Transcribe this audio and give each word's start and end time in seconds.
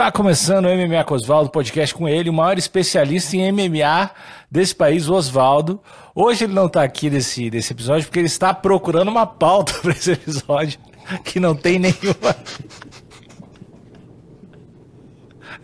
Está 0.00 0.10
começando 0.10 0.64
o 0.64 0.68
MMA 0.70 1.04
com 1.04 1.14
Oswaldo, 1.14 1.50
podcast 1.50 1.94
com 1.94 2.08
ele, 2.08 2.30
o 2.30 2.32
maior 2.32 2.56
especialista 2.56 3.36
em 3.36 3.52
MMA 3.52 4.10
desse 4.50 4.74
país, 4.74 5.06
o 5.10 5.12
Oswaldo. 5.12 5.78
Hoje 6.14 6.44
ele 6.44 6.54
não 6.54 6.68
está 6.68 6.82
aqui 6.82 7.10
nesse, 7.10 7.50
nesse 7.50 7.74
episódio 7.74 8.06
porque 8.06 8.18
ele 8.18 8.26
está 8.26 8.54
procurando 8.54 9.08
uma 9.08 9.26
pauta 9.26 9.74
para 9.82 9.90
esse 9.90 10.12
episódio 10.12 10.80
que 11.22 11.38
não 11.38 11.54
tem 11.54 11.78
nenhuma. 11.78 12.34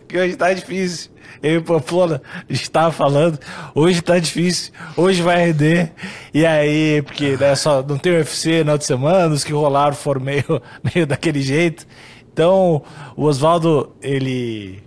que 0.07 0.19
hoje 0.19 0.33
está 0.33 0.53
difícil. 0.53 1.09
Eu 1.41 1.59
e 1.59 1.61
Pamplona 1.63 2.21
estava 2.47 2.91
falando, 2.91 3.39
hoje 3.73 4.03
tá 4.03 4.19
difícil, 4.19 4.71
hoje 4.95 5.19
vai 5.19 5.47
render. 5.47 5.91
E 6.31 6.45
aí, 6.45 7.01
porque 7.01 7.37
né, 7.37 7.55
só 7.55 7.81
não 7.81 7.97
tem 7.97 8.13
UFC 8.13 8.63
na 8.63 8.73
outra 8.73 8.85
semana, 8.85 9.33
os 9.33 9.43
que 9.43 9.51
rolaram 9.51 9.95
foram 9.95 10.21
meio, 10.21 10.61
meio 10.93 11.07
daquele 11.07 11.41
jeito. 11.41 11.87
Então, 12.37 12.83
o 13.15 13.23
Oswaldo, 13.23 13.93
ele. 13.99 14.83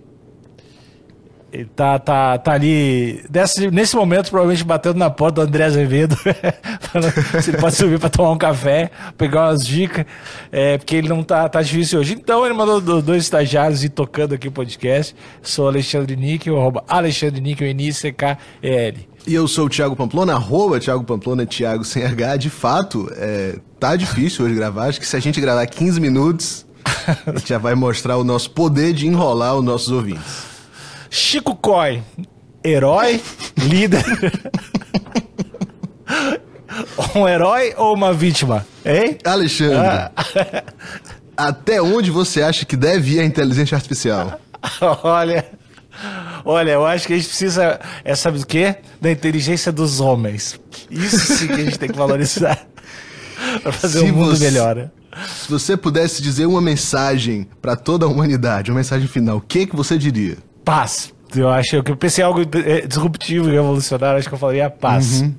Ele 1.52 1.64
tá, 1.64 1.98
tá, 1.98 2.38
tá 2.38 2.52
ali, 2.52 3.24
nesse, 3.28 3.72
nesse 3.72 3.96
momento, 3.96 4.30
provavelmente 4.30 4.62
batendo 4.62 4.96
na 5.00 5.10
porta 5.10 5.40
do 5.40 5.48
André 5.48 5.64
Azevedo, 5.64 6.14
falando 6.78 7.42
se 7.42 7.50
ele 7.50 7.58
pode 7.58 7.74
subir 7.74 7.98
para 7.98 8.08
tomar 8.08 8.30
um 8.30 8.38
café, 8.38 8.88
pegar 9.18 9.48
umas 9.48 9.66
dicas, 9.66 10.06
é, 10.52 10.78
porque 10.78 10.94
ele 10.94 11.08
não 11.08 11.24
tá, 11.24 11.48
tá 11.48 11.60
difícil 11.60 11.98
hoje. 11.98 12.14
Então, 12.14 12.46
ele 12.46 12.54
mandou 12.54 13.02
dois 13.02 13.24
estagiários 13.24 13.82
ir 13.82 13.88
tocando 13.88 14.32
aqui 14.32 14.46
o 14.46 14.52
podcast. 14.52 15.12
Sou 15.42 15.66
Alexandre 15.66 16.14
Níquel, 16.14 16.56
arroba 16.56 16.84
Alexandre 16.86 17.40
Níquel, 17.40 17.66
N-I-C-K-E-L. 17.66 19.08
E 19.26 19.34
eu 19.34 19.48
sou 19.48 19.66
o 19.66 19.68
Thiago 19.68 19.96
Pamplona, 19.96 20.34
arroba 20.34 20.78
Thiago 20.78 21.02
Pamplona, 21.02 21.44
Thiago 21.44 21.82
sem 21.82 22.04
H. 22.04 22.36
De 22.36 22.48
fato, 22.48 23.10
é, 23.16 23.58
tá 23.80 23.96
difícil 23.96 24.44
hoje 24.44 24.54
gravar. 24.54 24.86
Acho 24.86 25.00
que 25.00 25.06
se 25.06 25.16
a 25.16 25.20
gente 25.20 25.40
gravar 25.40 25.66
15 25.66 26.00
minutos, 26.00 26.69
já 27.44 27.58
vai 27.58 27.74
mostrar 27.74 28.16
o 28.16 28.24
nosso 28.24 28.50
poder 28.50 28.92
de 28.92 29.06
enrolar 29.06 29.56
os 29.56 29.64
nossos 29.64 29.90
ouvintes. 29.90 30.50
Chico 31.08 31.56
Coy, 31.56 32.02
herói, 32.64 33.20
líder. 33.58 34.04
um 37.14 37.28
herói 37.28 37.74
ou 37.76 37.94
uma 37.94 38.12
vítima? 38.12 38.66
Hein? 38.84 39.18
Alexandre, 39.24 39.76
ah. 39.76 40.12
até 41.48 41.82
onde 41.82 42.10
você 42.10 42.42
acha 42.42 42.64
que 42.64 42.76
deve 42.76 43.14
ir 43.14 43.20
a 43.20 43.24
inteligência 43.24 43.74
artificial? 43.74 44.40
Olha. 45.02 45.44
Olha, 46.44 46.70
eu 46.70 46.86
acho 46.86 47.06
que 47.06 47.12
a 47.12 47.16
gente 47.16 47.28
precisa, 47.28 47.78
é, 48.04 48.14
sabe 48.14 48.38
do 48.38 48.46
quê? 48.46 48.76
Da 49.00 49.10
inteligência 49.10 49.70
dos 49.70 50.00
homens. 50.00 50.58
Isso 50.90 51.18
sim 51.18 51.48
que 51.48 51.54
a 51.54 51.64
gente 51.64 51.78
tem 51.78 51.90
que 51.90 51.96
valorizar. 51.96 52.58
para 53.62 53.72
fazer 53.72 54.00
o 54.00 54.04
um 54.04 54.12
mundo 54.12 54.36
você, 54.36 54.44
melhor. 54.44 54.90
Se 55.26 55.50
você 55.50 55.76
pudesse 55.76 56.22
dizer 56.22 56.46
uma 56.46 56.60
mensagem 56.60 57.46
para 57.60 57.74
toda 57.76 58.06
a 58.06 58.08
humanidade, 58.08 58.70
uma 58.70 58.78
mensagem 58.78 59.08
final, 59.08 59.38
o 59.38 59.40
que 59.40 59.66
que 59.66 59.74
você 59.74 59.98
diria? 59.98 60.36
Paz. 60.64 61.12
Eu 61.34 61.48
acho 61.48 61.82
que 61.82 61.90
eu 61.90 61.96
pensei 61.96 62.24
em 62.24 62.26
algo 62.26 62.40
é, 62.40 62.86
disruptivo 62.86 63.48
e 63.48 63.52
revolucionário, 63.52 64.18
acho 64.18 64.28
que 64.28 64.34
eu 64.34 64.38
falaria 64.38 64.68
paz. 64.68 65.20
Uhum. 65.20 65.34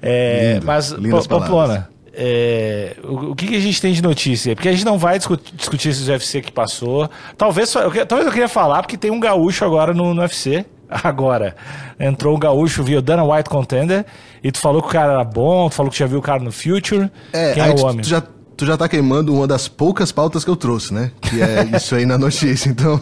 É, 0.00 0.54
Lindo, 0.54 0.66
mas, 0.66 0.94
Pamplona, 1.26 1.88
é, 2.20 2.96
o, 3.04 3.30
o 3.30 3.36
que, 3.36 3.46
que, 3.46 3.56
a 3.56 3.60
gente 3.60 3.80
tem 3.80 3.92
de 3.92 4.02
notícia? 4.02 4.54
Porque 4.54 4.68
a 4.68 4.72
gente 4.72 4.84
não 4.84 4.98
vai 4.98 5.18
discutir, 5.18 5.54
discutir 5.54 5.88
esses 5.90 6.08
UFC 6.08 6.40
que 6.40 6.52
passou. 6.52 7.08
Talvez, 7.36 7.72
eu, 7.74 8.06
talvez 8.06 8.26
eu 8.26 8.32
queria 8.32 8.48
falar, 8.48 8.82
porque 8.82 8.96
tem 8.96 9.10
um 9.10 9.20
gaúcho 9.20 9.64
agora 9.64 9.92
no, 9.94 10.14
no 10.14 10.22
UFC. 10.22 10.64
Agora, 11.04 11.54
entrou 12.00 12.34
um 12.34 12.38
gaúcho 12.38 12.82
via 12.82 13.02
Dana 13.02 13.22
White 13.22 13.50
Contender 13.50 14.06
e 14.42 14.50
tu 14.50 14.58
falou 14.58 14.80
que 14.80 14.88
o 14.88 14.90
cara 14.90 15.12
era 15.12 15.24
bom, 15.24 15.68
tu 15.68 15.74
falou 15.74 15.92
que 15.92 15.98
já 15.98 16.06
viu 16.06 16.18
o 16.18 16.22
cara 16.22 16.42
no 16.42 16.50
Future. 16.50 17.10
É, 17.30 17.52
Quem 17.52 17.62
é 17.62 17.68
o 17.68 17.84
homem? 17.84 18.00
Tu 18.00 18.08
já, 18.08 18.22
tu 18.58 18.66
já 18.66 18.76
tá 18.76 18.88
queimando 18.88 19.32
uma 19.32 19.46
das 19.46 19.68
poucas 19.68 20.10
pautas 20.10 20.44
que 20.44 20.50
eu 20.50 20.56
trouxe, 20.56 20.92
né? 20.92 21.12
Que 21.22 21.40
é 21.40 21.64
isso 21.76 21.94
aí 21.94 22.04
na 22.04 22.18
notícia. 22.18 22.68
Então, 22.68 23.00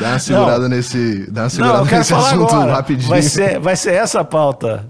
dá 0.00 0.08
uma 0.08 0.18
segurada 0.18 0.62
não. 0.62 0.70
nesse, 0.70 1.30
dá 1.30 1.42
uma 1.42 1.50
segurada 1.50 1.78
não, 1.78 1.84
nesse 1.84 2.14
assunto 2.14 2.54
agora. 2.54 2.72
rapidinho. 2.72 3.10
Vai 3.10 3.22
ser, 3.22 3.60
vai 3.60 3.76
ser 3.76 3.92
essa 3.94 4.20
a 4.20 4.24
pauta. 4.24 4.86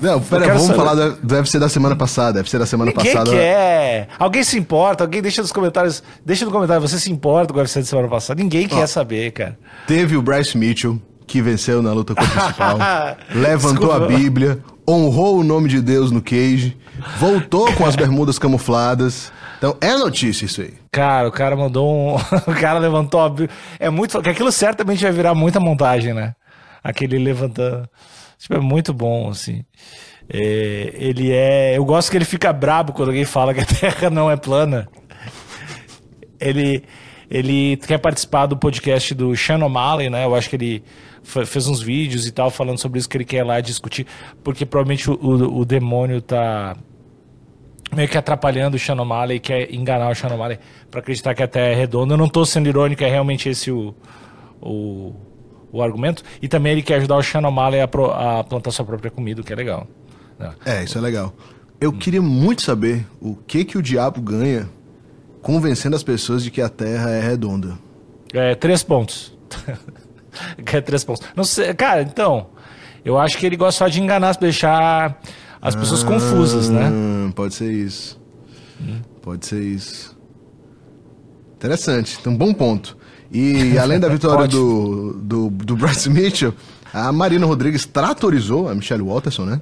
Não, 0.00 0.18
pera, 0.22 0.46
vamos 0.46 0.62
saber. 0.62 0.76
falar 0.78 0.94
do, 0.94 1.16
do 1.22 1.34
UFC 1.34 1.58
da 1.58 1.68
semana 1.68 1.94
passada. 1.94 2.38
UFC 2.38 2.58
da 2.58 2.64
semana 2.64 2.90
Ninguém 2.90 3.12
passada. 3.12 3.30
quer. 3.30 4.08
Alguém 4.18 4.42
se 4.42 4.58
importa? 4.58 5.04
Alguém 5.04 5.20
deixa 5.20 5.42
nos 5.42 5.52
comentários. 5.52 6.02
Deixa 6.24 6.46
no 6.46 6.50
comentário, 6.50 6.80
você 6.80 6.98
se 6.98 7.12
importa 7.12 7.52
com 7.52 7.58
o 7.58 7.62
UFC 7.62 7.80
da 7.80 7.84
semana 7.84 8.08
passada? 8.08 8.42
Ninguém 8.42 8.66
Ó, 8.72 8.76
quer 8.76 8.86
saber, 8.86 9.30
cara. 9.32 9.58
Teve 9.86 10.16
o 10.16 10.22
Bryce 10.22 10.56
Mitchell, 10.56 10.98
que 11.30 11.40
venceu 11.40 11.80
na 11.80 11.92
luta 11.92 12.12
principal. 12.12 12.76
levantou 13.32 13.88
Desculpa. 13.88 14.04
a 14.04 14.18
Bíblia, 14.18 14.58
honrou 14.88 15.38
o 15.38 15.44
nome 15.44 15.68
de 15.68 15.80
Deus 15.80 16.10
no 16.10 16.20
cage, 16.20 16.76
voltou 17.18 17.72
com 17.74 17.86
as 17.86 17.94
bermudas 17.94 18.36
camufladas. 18.36 19.32
Então 19.56 19.76
é 19.80 19.94
notícia 19.94 20.44
isso 20.44 20.60
aí. 20.60 20.74
Cara, 20.90 21.28
o 21.28 21.32
cara 21.32 21.54
mandou 21.54 21.88
um. 21.88 22.14
o 22.50 22.60
cara 22.60 22.80
levantou 22.80 23.20
a 23.20 23.28
Bíblia. 23.28 23.50
É 23.78 23.88
muito. 23.88 24.12
Porque 24.12 24.30
aquilo 24.30 24.50
certamente 24.50 25.04
vai 25.04 25.12
virar 25.12 25.32
muita 25.34 25.60
montagem, 25.60 26.12
né? 26.12 26.34
Aquele 26.82 27.16
levantando. 27.18 27.88
Tipo, 28.36 28.54
é 28.54 28.60
muito 28.60 28.92
bom, 28.92 29.28
assim. 29.28 29.62
É, 30.28 30.92
ele 30.94 31.30
é. 31.30 31.76
Eu 31.76 31.84
gosto 31.84 32.10
que 32.10 32.16
ele 32.16 32.24
fica 32.24 32.52
brabo 32.52 32.92
quando 32.92 33.10
alguém 33.10 33.24
fala 33.24 33.54
que 33.54 33.60
a 33.60 33.66
Terra 33.78 34.10
não 34.10 34.28
é 34.28 34.36
plana. 34.36 34.88
Ele, 36.40 36.82
ele 37.30 37.76
quer 37.76 37.98
participar 37.98 38.46
do 38.46 38.56
podcast 38.56 39.14
do 39.14 39.36
Sean 39.36 39.64
O'Malley, 39.64 40.10
né? 40.10 40.24
Eu 40.24 40.34
acho 40.34 40.48
que 40.48 40.56
ele 40.56 40.82
fez 41.22 41.68
uns 41.68 41.80
vídeos 41.80 42.26
e 42.26 42.32
tal 42.32 42.50
falando 42.50 42.78
sobre 42.78 42.98
isso 42.98 43.08
que 43.08 43.16
ele 43.16 43.24
quer 43.24 43.44
lá 43.44 43.60
discutir, 43.60 44.06
porque 44.42 44.66
provavelmente 44.66 45.10
o, 45.10 45.14
o, 45.14 45.60
o 45.60 45.64
demônio 45.64 46.20
tá 46.20 46.76
meio 47.94 48.08
que 48.08 48.16
atrapalhando 48.18 48.76
o 48.76 48.80
Sean 48.80 49.00
O'Malley 49.00 49.36
e 49.36 49.40
quer 49.40 49.72
enganar 49.72 50.10
o 50.10 50.14
Sean 50.14 50.34
O'Malley 50.34 50.58
para 50.90 51.00
acreditar 51.00 51.34
que 51.34 51.42
a 51.42 51.48
Terra 51.48 51.68
é 51.68 51.74
redonda. 51.74 52.14
Eu 52.14 52.18
não 52.18 52.26
estou 52.26 52.44
sendo 52.44 52.68
irônico, 52.68 53.04
é 53.04 53.08
realmente 53.08 53.48
esse 53.48 53.70
o, 53.70 53.94
o 54.60 55.14
o 55.72 55.82
argumento. 55.82 56.22
E 56.40 56.48
também 56.48 56.72
ele 56.72 56.82
quer 56.82 56.96
ajudar 56.96 57.16
o 57.16 57.22
Shannon 57.22 57.48
O'Malley 57.48 57.80
a, 57.80 57.88
pro, 57.88 58.10
a 58.10 58.44
plantar 58.44 58.70
sua 58.70 58.84
própria 58.84 59.10
comida, 59.10 59.40
o 59.40 59.44
que 59.44 59.52
é 59.52 59.56
legal. 59.56 59.86
É, 60.64 60.84
isso 60.84 60.96
é 60.96 61.00
legal. 61.00 61.34
Eu 61.80 61.92
queria 61.92 62.22
muito 62.22 62.62
saber 62.62 63.06
o 63.20 63.34
que 63.34 63.64
que 63.64 63.78
o 63.78 63.82
diabo 63.82 64.20
ganha 64.20 64.68
convencendo 65.42 65.96
as 65.96 66.02
pessoas 66.02 66.42
de 66.42 66.50
que 66.50 66.60
a 66.60 66.68
Terra 66.68 67.10
é 67.10 67.20
redonda. 67.20 67.78
É, 68.32 68.54
três 68.54 68.82
pontos. 68.82 69.36
é 70.64 70.80
três 70.80 71.04
pontos. 71.04 71.26
Não 71.34 71.44
sei, 71.44 71.74
cara, 71.74 72.02
então, 72.02 72.48
eu 73.04 73.18
acho 73.18 73.38
que 73.38 73.46
ele 73.46 73.56
gosta 73.56 73.84
só 73.84 73.88
de 73.88 74.00
enganar, 74.00 74.36
deixar 74.36 75.20
as 75.60 75.74
pessoas 75.74 76.02
ah, 76.02 76.06
confusas, 76.06 76.68
né? 76.68 76.90
Pode 77.34 77.54
ser 77.54 77.72
isso. 77.72 78.20
Hum. 78.80 79.00
Pode 79.20 79.46
ser 79.46 79.62
isso. 79.62 80.16
Interessante. 81.54 82.16
Então, 82.20 82.34
bom 82.34 82.52
ponto. 82.54 82.96
E 83.30 83.76
além 83.78 84.00
da 84.00 84.08
vitória 84.08 84.48
do, 84.48 85.12
do, 85.14 85.50
do 85.50 85.76
Bryce 85.76 86.08
Mitchell, 86.08 86.54
a 86.92 87.12
Marina 87.12 87.46
Rodrigues 87.46 87.84
tratorizou 87.84 88.68
a 88.68 88.74
Michelle 88.74 89.02
Walterson, 89.02 89.44
né? 89.44 89.60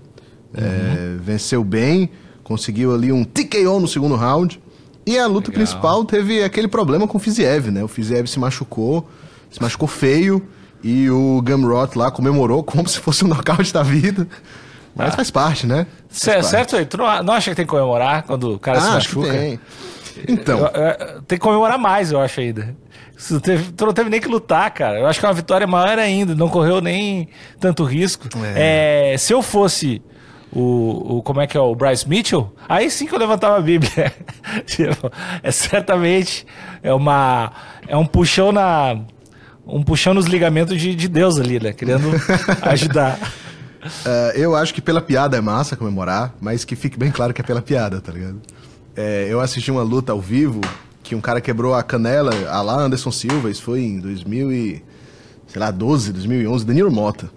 Uhum. 0.57 0.65
É, 0.65 1.17
venceu 1.21 1.63
bem, 1.63 2.11
conseguiu 2.43 2.95
ali 2.95 3.13
um 3.13 3.25
TKO 3.25 3.81
no 3.81 3.89
segundo 3.89 4.15
round. 4.15 4.61
E 5.09 5.19
a 5.19 5.27
luta 5.27 5.51
Legal. 5.51 5.65
principal 5.65 6.05
teve 6.05 6.43
aquele 6.43 6.69
problema 6.69 7.09
com 7.09 7.17
o 7.17 7.21
Fiziev, 7.21 7.71
né? 7.71 7.83
O 7.83 7.89
Fiziev 7.89 8.27
se 8.27 8.39
machucou, 8.39 9.09
se 9.51 9.61
machucou 9.61 9.89
feio. 9.89 10.47
E 10.85 11.09
o 11.09 11.41
Gumrot 11.43 11.97
lá 11.97 12.11
comemorou 12.11 12.63
como 12.63 12.87
se 12.87 12.99
fosse 13.01 13.25
um 13.25 13.29
nocaute 13.29 13.73
da 13.73 13.83
vida. 13.83 14.29
Mas 14.95 15.09
ah. 15.09 15.17
faz 15.17 15.31
parte, 15.31 15.67
né? 15.67 15.87
Faz 16.11 16.47
certo, 16.47 16.77
aí. 16.77 16.85
Tu 16.85 16.99
não, 16.99 17.23
não 17.23 17.33
acha 17.33 17.51
que 17.51 17.57
tem 17.57 17.65
que 17.65 17.71
comemorar 17.71 18.25
quando 18.25 18.55
o 18.55 18.59
cara 18.59 18.79
ah, 18.79 18.83
se 18.83 18.91
machuca? 18.91 19.33
Tem. 19.33 19.59
Então. 20.29 20.59
Eu, 20.59 20.67
eu, 20.67 21.23
tem 21.23 21.39
que 21.39 21.43
comemorar 21.43 21.79
mais, 21.79 22.13
eu 22.13 22.21
acho 22.21 22.41
ainda. 22.41 22.77
Tu, 23.27 23.41
teve, 23.41 23.73
tu 23.73 23.87
não 23.87 23.95
teve 23.95 24.11
nem 24.11 24.21
que 24.21 24.29
lutar, 24.29 24.71
cara. 24.73 25.01
Eu 25.01 25.07
acho 25.07 25.19
que 25.19 25.25
é 25.25 25.29
uma 25.29 25.35
vitória 25.35 25.67
maior 25.67 25.99
ainda. 25.99 26.35
Não 26.35 26.51
correu 26.51 26.83
nem 26.83 27.29
tanto 27.59 27.83
risco. 27.83 28.29
É. 28.55 29.15
É, 29.15 29.17
se 29.17 29.33
eu 29.33 29.41
fosse 29.41 30.03
o, 30.53 31.19
o, 31.19 31.23
Como 31.23 31.41
é 31.41 31.47
que 31.47 31.57
é? 31.57 31.61
O 31.61 31.75
Bryce 31.75 32.09
Mitchell, 32.09 32.53
aí 32.69 32.91
sim 32.91 33.07
que 33.07 33.15
eu 33.15 33.19
levantava 33.19 33.57
a 33.57 33.61
Bíblia. 33.61 34.13
Tipo, 34.67 35.11
é 35.43 35.51
certamente. 35.51 36.47
É 36.83 36.93
uma. 36.93 37.53
É 37.87 37.97
um 37.97 38.07
puxão 38.07 38.53
na. 38.53 38.99
Um 39.67 39.83
puxão 39.83 40.15
nos 40.15 40.27
ligamentos 40.27 40.81
de, 40.81 40.95
de 40.95 41.09
Deus 41.09 41.39
ali, 41.39 41.61
né? 41.61 41.73
Querendo 41.73 42.11
ajudar. 42.63 43.19
Uh, 43.85 44.33
eu 44.35 44.57
acho 44.57 44.73
que 44.73 44.81
pela 44.81 45.01
piada 45.01 45.37
é 45.37 45.41
massa 45.41 45.77
comemorar, 45.77 46.35
mas 46.41 46.65
que 46.65 46.75
fique 46.75 46.99
bem 46.99 47.11
claro 47.11 47.35
que 47.35 47.41
é 47.41 47.45
pela 47.45 47.61
piada, 47.61 48.01
tá 48.01 48.11
ligado? 48.11 48.41
É, 48.97 49.27
eu 49.29 49.41
assisti 49.41 49.71
uma 49.71 49.83
luta 49.83 50.13
ao 50.13 50.21
vivo 50.21 50.61
que 51.03 51.15
um 51.15 51.21
cara 51.21 51.41
quebrou 51.41 51.75
a 51.75 51.83
canela, 51.83 52.33
a 52.51 52.61
lá 52.61 52.81
Anderson 52.81 53.11
Silva, 53.11 53.51
isso 53.51 53.63
foi 53.63 53.81
em 53.81 54.01
2000 54.01 54.53
e, 54.53 54.85
sei 55.47 55.61
lá, 55.61 55.71
12, 55.71 56.13
2011, 56.13 56.67
Danilo 56.67 56.91
Mota. 56.91 57.31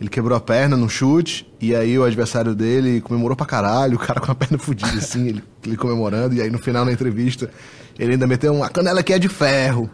Ele 0.00 0.10
quebrou 0.10 0.36
a 0.36 0.40
perna 0.40 0.76
num 0.76 0.88
chute, 0.88 1.50
e 1.60 1.74
aí 1.74 1.98
o 1.98 2.04
adversário 2.04 2.54
dele 2.54 3.00
comemorou 3.00 3.34
pra 3.34 3.46
caralho, 3.46 3.96
o 3.96 3.98
cara 3.98 4.20
com 4.20 4.30
a 4.30 4.34
perna 4.36 4.58
fodida 4.58 4.98
assim, 4.98 5.28
ele, 5.28 5.42
ele 5.64 5.76
comemorando, 5.76 6.34
e 6.34 6.42
aí 6.42 6.50
no 6.50 6.58
final 6.58 6.84
da 6.84 6.92
entrevista 6.92 7.50
ele 7.98 8.12
ainda 8.12 8.26
meteu 8.26 8.54
uma 8.54 8.68
canela 8.68 9.02
que 9.02 9.12
é 9.12 9.18
de 9.18 9.28
ferro. 9.28 9.90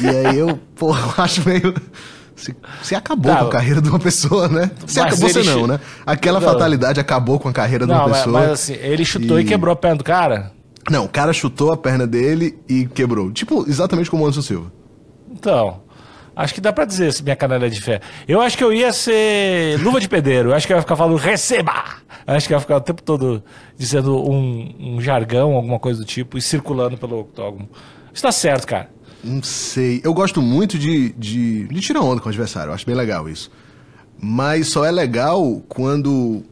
E 0.00 0.08
aí 0.08 0.38
eu, 0.38 0.58
pô, 0.76 0.92
acho 1.18 1.46
meio. 1.46 1.74
Se, 2.36 2.54
se 2.82 2.94
acabou 2.94 3.32
tá, 3.32 3.40
com 3.40 3.46
a 3.46 3.50
carreira 3.50 3.80
de 3.80 3.88
uma 3.88 3.98
pessoa, 3.98 4.48
né? 4.48 4.70
Se 4.86 5.00
acabou, 5.00 5.28
você 5.28 5.42
não, 5.42 5.66
né? 5.66 5.78
Aquela 6.04 6.40
não. 6.40 6.48
fatalidade 6.48 6.98
acabou 6.98 7.38
com 7.38 7.48
a 7.48 7.52
carreira 7.52 7.86
não, 7.86 7.94
de 7.94 8.00
uma 8.00 8.08
mas, 8.08 8.18
pessoa. 8.18 8.40
Mas 8.40 8.50
assim, 8.50 8.74
ele 8.74 9.04
chutou 9.04 9.38
e... 9.38 9.42
e 9.42 9.44
quebrou 9.44 9.72
a 9.72 9.76
perna 9.76 9.96
do 9.96 10.04
cara? 10.04 10.52
Não, 10.90 11.04
o 11.04 11.08
cara 11.08 11.32
chutou 11.32 11.72
a 11.72 11.76
perna 11.76 12.06
dele 12.06 12.58
e 12.68 12.86
quebrou. 12.86 13.32
Tipo, 13.32 13.64
exatamente 13.68 14.10
como 14.10 14.24
o 14.24 14.26
Anderson 14.26 14.42
Silva. 14.42 14.72
Então, 15.30 15.80
acho 16.34 16.54
que 16.54 16.60
dá 16.60 16.72
pra 16.72 16.84
dizer 16.84 17.12
se 17.12 17.22
minha 17.22 17.36
canela 17.36 17.66
é 17.66 17.68
de 17.68 17.80
fé. 17.80 18.00
Eu 18.26 18.40
acho 18.40 18.56
que 18.56 18.64
eu 18.64 18.72
ia 18.72 18.92
ser 18.92 19.80
luva 19.80 20.00
de 20.00 20.08
pedreiro. 20.08 20.50
Eu 20.50 20.54
acho 20.54 20.66
que 20.66 20.72
eu 20.72 20.76
ia 20.76 20.82
ficar 20.82 20.96
falando 20.96 21.16
receba! 21.16 21.72
Eu 22.26 22.34
acho 22.34 22.46
que 22.46 22.54
eu 22.54 22.56
ia 22.56 22.60
ficar 22.60 22.76
o 22.76 22.80
tempo 22.80 23.02
todo 23.02 23.42
dizendo 23.76 24.16
um, 24.16 24.96
um 24.96 25.00
jargão, 25.00 25.54
alguma 25.54 25.78
coisa 25.78 26.00
do 26.00 26.06
tipo, 26.06 26.38
e 26.38 26.42
circulando 26.42 26.96
pelo 26.96 27.20
octógono. 27.20 27.68
Isso 28.12 28.22
tá 28.22 28.32
certo, 28.32 28.66
cara. 28.66 28.88
Não 29.22 29.42
sei. 29.42 30.00
Eu 30.04 30.12
gosto 30.14 30.40
muito 30.40 30.78
de, 30.78 31.12
de, 31.12 31.66
de 31.68 31.80
tirar 31.80 32.00
onda 32.00 32.20
com 32.20 32.26
o 32.26 32.30
adversário. 32.30 32.70
Eu 32.70 32.74
acho 32.74 32.86
bem 32.86 32.94
legal 32.94 33.28
isso. 33.28 33.50
Mas 34.20 34.68
só 34.68 34.84
é 34.84 34.90
legal 34.90 35.62
quando. 35.68 36.42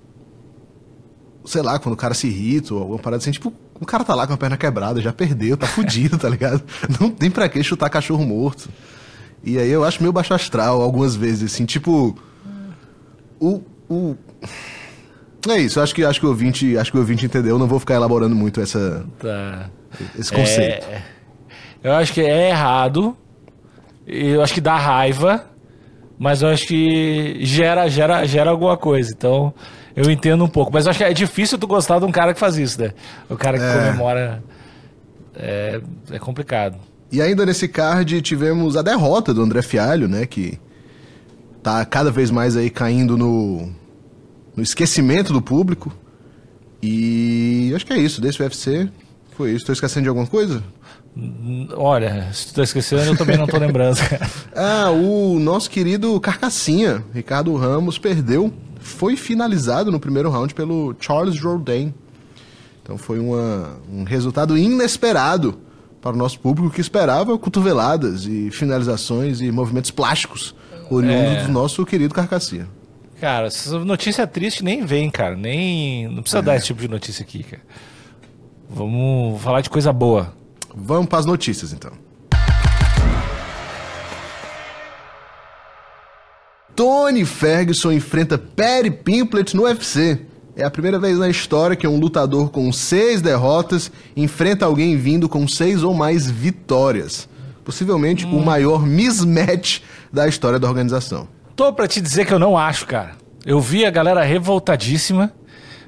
Sei 1.44 1.62
lá, 1.62 1.78
quando 1.78 1.94
o 1.94 1.98
cara 1.98 2.14
se 2.14 2.26
irrita 2.26 2.74
ou 2.74 2.80
alguma 2.80 2.98
parada 2.98 3.20
assim, 3.20 3.30
tipo, 3.30 3.52
o 3.80 3.86
cara 3.86 4.04
tá 4.04 4.14
lá 4.14 4.26
com 4.26 4.32
a 4.32 4.36
perna 4.36 4.56
quebrada, 4.56 5.00
já 5.00 5.12
perdeu, 5.12 5.56
tá 5.56 5.66
fudido, 5.66 6.16
tá 6.16 6.28
ligado? 6.28 6.62
Não 7.00 7.10
tem 7.10 7.30
pra 7.30 7.48
que 7.48 7.62
chutar 7.62 7.90
cachorro 7.90 8.24
morto. 8.24 8.68
E 9.44 9.58
aí 9.58 9.70
eu 9.70 9.84
acho 9.84 10.00
meio 10.02 10.12
baixo 10.12 10.32
astral 10.34 10.80
algumas 10.80 11.14
vezes, 11.16 11.52
assim, 11.52 11.64
tipo. 11.64 12.16
O. 13.40 13.62
o... 13.88 14.16
É 15.48 15.58
isso, 15.58 15.80
acho 15.80 15.92
que, 15.94 16.04
acho, 16.04 16.20
que 16.20 16.26
o 16.26 16.28
ouvinte, 16.28 16.76
acho 16.78 16.92
que 16.92 16.96
o 16.96 17.00
ouvinte 17.00 17.26
entendeu, 17.26 17.58
não 17.58 17.66
vou 17.66 17.80
ficar 17.80 17.94
elaborando 17.94 18.34
muito 18.36 18.60
essa, 18.60 19.04
Tá. 19.18 19.68
esse 20.16 20.30
conceito. 20.32 20.86
É, 20.86 21.02
eu 21.82 21.92
acho 21.94 22.12
que 22.12 22.20
é 22.20 22.50
errado. 22.50 23.16
Eu 24.06 24.40
acho 24.42 24.54
que 24.54 24.60
dá 24.60 24.76
raiva. 24.76 25.46
Mas 26.18 26.40
eu 26.42 26.48
acho 26.50 26.68
que 26.68 27.38
gera, 27.44 27.88
gera, 27.88 28.24
gera 28.24 28.50
alguma 28.50 28.76
coisa. 28.76 29.10
Então, 29.12 29.52
eu 29.96 30.08
entendo 30.08 30.44
um 30.44 30.48
pouco. 30.48 30.72
Mas 30.72 30.84
eu 30.84 30.90
acho 30.90 30.98
que 30.98 31.04
é 31.04 31.12
difícil 31.12 31.58
tu 31.58 31.66
gostar 31.66 31.98
de 31.98 32.04
um 32.04 32.12
cara 32.12 32.32
que 32.32 32.38
faz 32.38 32.56
isso, 32.56 32.80
né? 32.80 32.92
O 33.28 33.36
cara 33.36 33.58
que 33.58 33.64
É. 33.64 33.74
comemora. 33.86 34.44
É, 35.34 35.80
é 36.12 36.18
complicado. 36.20 36.76
E 37.12 37.20
ainda 37.20 37.44
nesse 37.44 37.68
card 37.68 38.22
tivemos 38.22 38.74
a 38.74 38.80
derrota 38.80 39.34
do 39.34 39.42
André 39.42 39.60
Fialho, 39.60 40.08
né? 40.08 40.24
Que 40.24 40.58
tá 41.62 41.84
cada 41.84 42.10
vez 42.10 42.30
mais 42.30 42.56
aí 42.56 42.70
caindo 42.70 43.18
no, 43.18 43.70
no 44.56 44.62
esquecimento 44.62 45.30
do 45.30 45.42
público. 45.42 45.92
E 46.82 47.70
acho 47.76 47.84
que 47.84 47.92
é 47.92 47.98
isso, 47.98 48.18
desse 48.18 48.42
UFC. 48.42 48.88
Foi 49.36 49.52
isso. 49.52 49.66
Tô 49.66 49.72
esquecendo 49.72 50.04
de 50.04 50.08
alguma 50.08 50.26
coisa? 50.26 50.64
Olha, 51.76 52.32
se 52.32 52.48
tu 52.48 52.54
tá 52.54 52.62
esquecendo, 52.62 53.02
eu 53.02 53.16
também 53.16 53.36
não 53.36 53.46
tô 53.46 53.58
lembrando. 53.58 53.98
Ah, 54.56 54.90
o 54.90 55.38
nosso 55.38 55.70
querido 55.70 56.18
Carcassinha, 56.20 57.04
Ricardo 57.12 57.54
Ramos, 57.56 57.98
perdeu. 57.98 58.52
Foi 58.80 59.16
finalizado 59.16 59.90
no 59.90 60.00
primeiro 60.00 60.30
round 60.30 60.54
pelo 60.54 60.94
Charles 60.98 61.34
Jourdain. 61.34 61.92
Então 62.82 62.96
foi 62.96 63.18
uma, 63.18 63.78
um 63.90 64.04
resultado 64.04 64.56
inesperado 64.56 65.58
para 66.02 66.12
o 66.14 66.16
nosso 66.18 66.38
público 66.40 66.68
que 66.74 66.80
esperava 66.80 67.38
cotoveladas 67.38 68.26
e 68.26 68.50
finalizações 68.50 69.40
e 69.40 69.50
movimentos 69.50 69.90
plásticos 69.90 70.54
oriundos 70.90 71.44
É. 71.44 71.46
do 71.46 71.52
nosso 71.52 71.86
querido 71.86 72.12
Carcassinha. 72.14 72.68
cara, 73.20 73.46
essa 73.46 73.78
notícia 73.78 74.26
triste 74.26 74.62
nem 74.64 74.84
vem, 74.84 75.08
cara. 75.10 75.36
Nem. 75.36 76.08
Não 76.08 76.22
precisa 76.22 76.42
dar 76.42 76.56
esse 76.56 76.66
tipo 76.66 76.80
de 76.80 76.88
notícia 76.88 77.22
aqui, 77.22 77.44
cara. 77.44 77.62
Vamos 78.68 79.40
falar 79.40 79.60
de 79.60 79.70
coisa 79.70 79.92
boa. 79.92 80.34
Vamos 80.74 81.06
para 81.06 81.20
as 81.20 81.26
notícias 81.26 81.72
então. 81.72 81.92
Tony 86.74 87.24
Ferguson 87.24 87.92
enfrenta 87.92 88.38
Perry 88.38 88.90
Pimblett 88.90 89.54
no 89.54 89.64
UFC. 89.64 90.18
É 90.54 90.64
a 90.64 90.70
primeira 90.70 90.98
vez 90.98 91.18
na 91.18 91.28
história 91.28 91.74
que 91.74 91.86
um 91.86 91.98
lutador 91.98 92.50
com 92.50 92.70
seis 92.72 93.22
derrotas 93.22 93.90
enfrenta 94.14 94.66
alguém 94.66 94.96
vindo 94.96 95.28
com 95.28 95.48
seis 95.48 95.82
ou 95.82 95.94
mais 95.94 96.30
vitórias. 96.30 97.28
Possivelmente 97.64 98.26
o 98.26 98.40
maior 98.40 98.84
mismatch 98.84 99.80
da 100.12 100.28
história 100.28 100.58
da 100.58 100.68
organização. 100.68 101.26
Tô 101.56 101.72
pra 101.72 101.86
te 101.86 102.00
dizer 102.00 102.26
que 102.26 102.34
eu 102.34 102.38
não 102.38 102.58
acho, 102.58 102.86
cara. 102.86 103.12
Eu 103.46 103.60
vi 103.60 103.86
a 103.86 103.90
galera 103.90 104.22
revoltadíssima, 104.22 105.32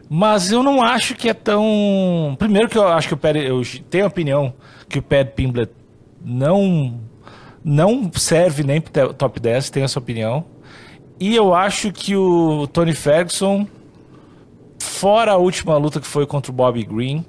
mas 0.08 0.50
eu 0.50 0.62
não 0.62 0.82
acho 0.82 1.14
que 1.14 1.28
é 1.28 1.34
tão. 1.34 2.34
Primeiro 2.38 2.69
que 2.69 2.78
eu 2.78 2.87
acho 2.88 3.08
que 3.08 3.14
o 3.14 3.17
Perry. 3.17 3.46
Eu 3.46 3.62
tenho 3.90 4.05
a 4.05 4.08
opinião 4.08 4.55
que 4.88 4.99
o 4.99 5.02
Perry 5.02 5.31
Pimblett 5.34 5.72
não, 6.25 7.00
não 7.62 8.10
serve 8.14 8.62
nem 8.62 8.81
pro 8.81 9.12
top 9.12 9.40
10, 9.40 9.70
tenho 9.70 9.84
essa 9.84 9.99
opinião. 9.99 10.44
E 11.20 11.34
eu 11.34 11.55
acho 11.55 11.93
que 11.93 12.17
o 12.17 12.67
Tony 12.67 12.94
Ferguson, 12.94 13.67
fora 14.84 15.32
a 15.32 15.36
última 15.36 15.76
luta 15.76 16.00
que 16.00 16.06
foi 16.06 16.26
contra 16.26 16.52
o 16.52 16.54
Bobby 16.54 16.84
Green, 16.84 17.25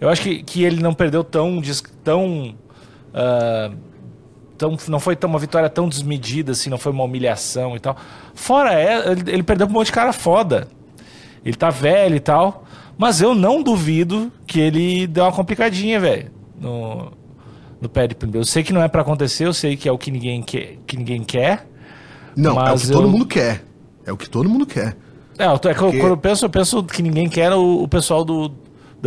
eu 0.00 0.08
acho 0.08 0.22
que, 0.22 0.42
que 0.42 0.62
ele 0.62 0.82
não 0.82 0.94
perdeu 0.94 1.24
tão. 1.24 1.60
tão 2.04 2.54
ah, 3.12 3.70
tão, 4.56 4.76
não 4.88 5.00
foi 5.00 5.14
tão, 5.16 5.30
uma 5.30 5.38
vitória 5.38 5.70
tão 5.70 5.88
desmedida, 5.88 6.52
assim, 6.52 6.68
não 6.68 6.78
foi 6.78 6.92
uma 6.92 7.04
humilhação 7.04 7.76
e 7.76 7.80
tal. 7.80 7.96
Fora 8.34 8.74
é, 8.74 9.12
ele, 9.12 9.30
ele 9.30 9.42
perdeu 9.42 9.66
pra 9.66 9.74
um 9.74 9.78
monte 9.78 9.86
de 9.86 9.92
cara 9.92 10.12
foda. 10.12 10.68
Ele 11.44 11.56
tá 11.56 11.70
velho 11.70 12.16
e 12.16 12.20
tal. 12.20 12.64
Mas 12.96 13.20
eu 13.20 13.34
não 13.34 13.62
duvido 13.62 14.32
que 14.44 14.58
ele 14.58 15.06
deu 15.06 15.24
uma 15.24 15.32
complicadinha, 15.32 16.00
velho. 16.00 16.32
No, 16.60 17.12
no 17.80 17.88
pé 17.88 18.08
de 18.08 18.14
primeiro. 18.16 18.40
Eu 18.40 18.44
sei 18.44 18.64
que 18.64 18.72
não 18.72 18.82
é 18.82 18.88
pra 18.88 19.02
acontecer, 19.02 19.46
eu 19.46 19.54
sei 19.54 19.76
que 19.76 19.88
é 19.88 19.92
o 19.92 19.96
que 19.96 20.10
ninguém 20.10 20.42
quer. 20.42 20.78
Que 20.84 20.96
ninguém 20.96 21.22
quer. 21.22 21.64
Não, 22.36 22.60
é 22.60 22.72
o 22.72 22.76
que 22.76 22.88
todo 22.88 23.06
eu- 23.06 23.10
mundo 23.10 23.26
quer. 23.26 23.64
É 24.04 24.12
o 24.12 24.16
que 24.16 24.28
todo 24.28 24.48
mundo 24.48 24.66
quer. 24.66 24.96
É, 25.38 25.46
eu 25.46 25.58
tô- 25.58 25.68
é 25.68 25.74
Porque- 25.74 25.98
quando 25.98 26.10
eu 26.12 26.16
penso, 26.16 26.44
eu 26.44 26.50
penso 26.50 26.82
que 26.82 27.00
ninguém 27.02 27.28
quer 27.28 27.52
o, 27.52 27.82
o 27.82 27.88
pessoal 27.88 28.24
do, 28.24 28.48
do 28.48 28.56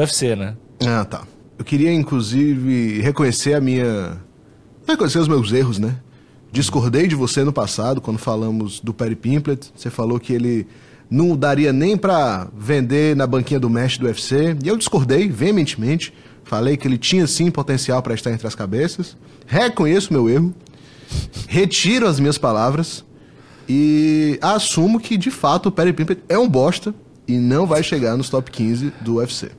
UFC, 0.01 0.35
né? 0.35 0.55
Ah, 0.85 1.03
tá. 1.05 1.23
Eu 1.59 1.65
queria, 1.65 1.93
inclusive, 1.93 3.01
reconhecer 3.01 3.53
a 3.53 3.61
minha. 3.61 4.17
Reconhecer 4.87 5.19
os 5.19 5.27
meus 5.27 5.51
erros, 5.51 5.77
né? 5.77 5.95
Discordei 6.51 7.07
de 7.07 7.15
você 7.15 7.43
no 7.43 7.53
passado, 7.53 8.01
quando 8.01 8.17
falamos 8.17 8.79
do 8.79 8.93
Perry 8.93 9.15
Pimplett. 9.15 9.71
Você 9.75 9.89
falou 9.89 10.19
que 10.19 10.33
ele 10.33 10.65
não 11.09 11.35
daria 11.35 11.71
nem 11.71 11.95
pra 11.95 12.47
vender 12.57 13.15
na 13.15 13.27
banquinha 13.27 13.59
do 13.59 13.69
mestre 13.69 13.99
do 14.01 14.07
UFC. 14.07 14.57
E 14.63 14.67
eu 14.67 14.75
discordei 14.77 15.29
veementemente. 15.29 16.13
Falei 16.43 16.75
que 16.75 16.87
ele 16.87 16.97
tinha 16.97 17.27
sim 17.27 17.51
potencial 17.51 18.01
pra 18.01 18.13
estar 18.15 18.31
entre 18.31 18.47
as 18.47 18.55
cabeças. 18.55 19.15
Reconheço 19.45 20.11
meu 20.11 20.29
erro. 20.29 20.53
Retiro 21.47 22.07
as 22.07 22.19
minhas 22.19 22.37
palavras. 22.37 23.05
E 23.73 24.37
assumo 24.41 24.99
que, 24.99 25.15
de 25.15 25.31
fato, 25.31 25.69
o 25.69 25.71
Perry 25.71 25.93
Pimplett 25.93 26.21
é 26.27 26.37
um 26.37 26.45
bosta 26.45 26.93
e 27.25 27.37
não 27.37 27.65
vai 27.65 27.81
chegar 27.81 28.17
nos 28.17 28.29
top 28.29 28.51
15 28.51 28.91
do 28.99 29.15
UFC. 29.15 29.49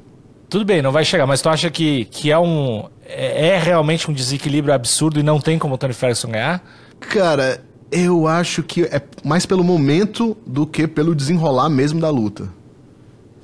Tudo 0.51 0.67
bem, 0.67 0.83
não 0.83 0.93
vai 0.93 1.03
chegar, 1.03 1.27
mas 1.27 1.41
tu 1.41 1.49
acha 1.49 1.71
que, 1.71 2.05
que 2.05 2.31
é 2.31 2.39
um. 2.39 2.91
É, 3.07 3.49
é 3.49 3.59
realmente 3.59 4.11
um 4.11 4.13
desequilíbrio 4.13 4.75
absurdo 4.75 5.19
e 5.19 5.23
não 5.23 5.41
tem 5.41 5.59
como 5.59 5.77
o 5.77 5.79
Tony 5.79 5.95
Ferguson 5.95 6.29
ganhar? 6.29 6.63
Cara, 7.01 7.65
eu 7.91 8.29
acho 8.29 8.63
que 8.63 8.83
é 8.83 9.01
mais 9.25 9.47
pelo 9.47 9.65
momento 9.65 10.37
do 10.47 10.67
que 10.67 10.87
pelo 10.87 11.15
desenrolar 11.15 11.71
mesmo 11.71 11.99
da 11.99 12.11
luta. 12.11 12.51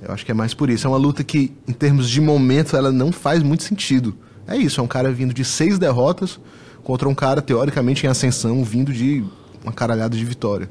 Eu 0.03 0.13
acho 0.13 0.23
que 0.23 0.33
é 0.33 0.35
mais 0.35 0.53
por 0.53 0.69
isso. 0.69 0.87
É 0.87 0.91
uma 0.91 0.99
luta 0.99 1.25
que, 1.25 1.51
em 1.67 1.73
termos 1.73 2.11
de 2.11 2.21
momento, 2.21 2.77
ela 2.77 2.93
não 2.93 3.11
faz 3.11 3.43
muito 3.43 3.63
sentido. 3.63 4.15
É 4.47 4.55
isso, 4.55 4.83
é 4.83 4.85
um 4.85 4.87
cara 4.87 5.11
vindo 5.11 5.33
de 5.33 5.47
seis 5.47 5.79
derrotas 5.79 6.39
contra 6.85 7.09
um 7.09 7.15
cara, 7.15 7.41
teoricamente, 7.41 8.05
em 8.05 8.11
ascensão, 8.11 8.63
vindo 8.63 8.93
de 8.93 9.25
uma 9.62 9.73
caralhada 9.73 10.17
de 10.17 10.25
vitória. 10.25 10.69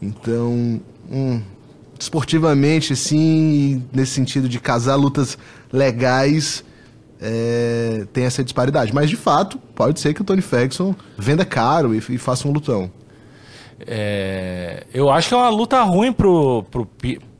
Então, 0.00 0.80
hum, 1.10 1.40
esportivamente, 1.98 2.92
assim, 2.92 3.82
nesse 3.92 4.12
sentido 4.12 4.48
de 4.48 4.60
casar 4.60 4.96
lutas 4.96 5.38
legais, 5.72 6.64
é, 7.20 8.06
tem 8.12 8.24
essa 8.24 8.44
disparidade. 8.44 8.94
Mas, 8.94 9.08
de 9.10 9.16
fato, 9.16 9.58
pode 9.74 10.00
ser 10.00 10.14
que 10.14 10.20
o 10.20 10.24
Tony 10.24 10.42
Ferguson 10.42 10.94
venda 11.16 11.44
caro 11.44 11.94
e, 11.94 11.98
e 11.98 12.18
faça 12.18 12.46
um 12.46 12.52
lutão. 12.52 12.90
É, 13.86 14.84
eu 14.92 15.10
acho 15.10 15.28
que 15.28 15.34
é 15.34 15.36
uma 15.36 15.48
luta 15.50 15.82
ruim 15.82 16.12
pro, 16.12 16.62
pro 16.70 16.88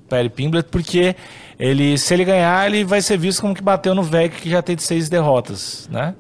Perry 0.09 0.29
Pimblett, 0.29 0.69
porque 0.71 1.17
ele, 1.59 1.97
se 1.99 2.13
ele 2.13 2.25
ganhar, 2.25 2.67
ele 2.67 2.85
vai 2.85 3.01
ser 3.01 3.19
visto 3.19 3.41
como 3.41 3.55
que 3.55 3.63
bateu 3.63 3.95
no 3.95 4.03
velho 4.03 4.31
que 4.31 4.51
já 4.51 4.63
tem 4.63 4.77
seis 4.79 5.09
derrotas, 5.09 5.89
né? 5.91 6.15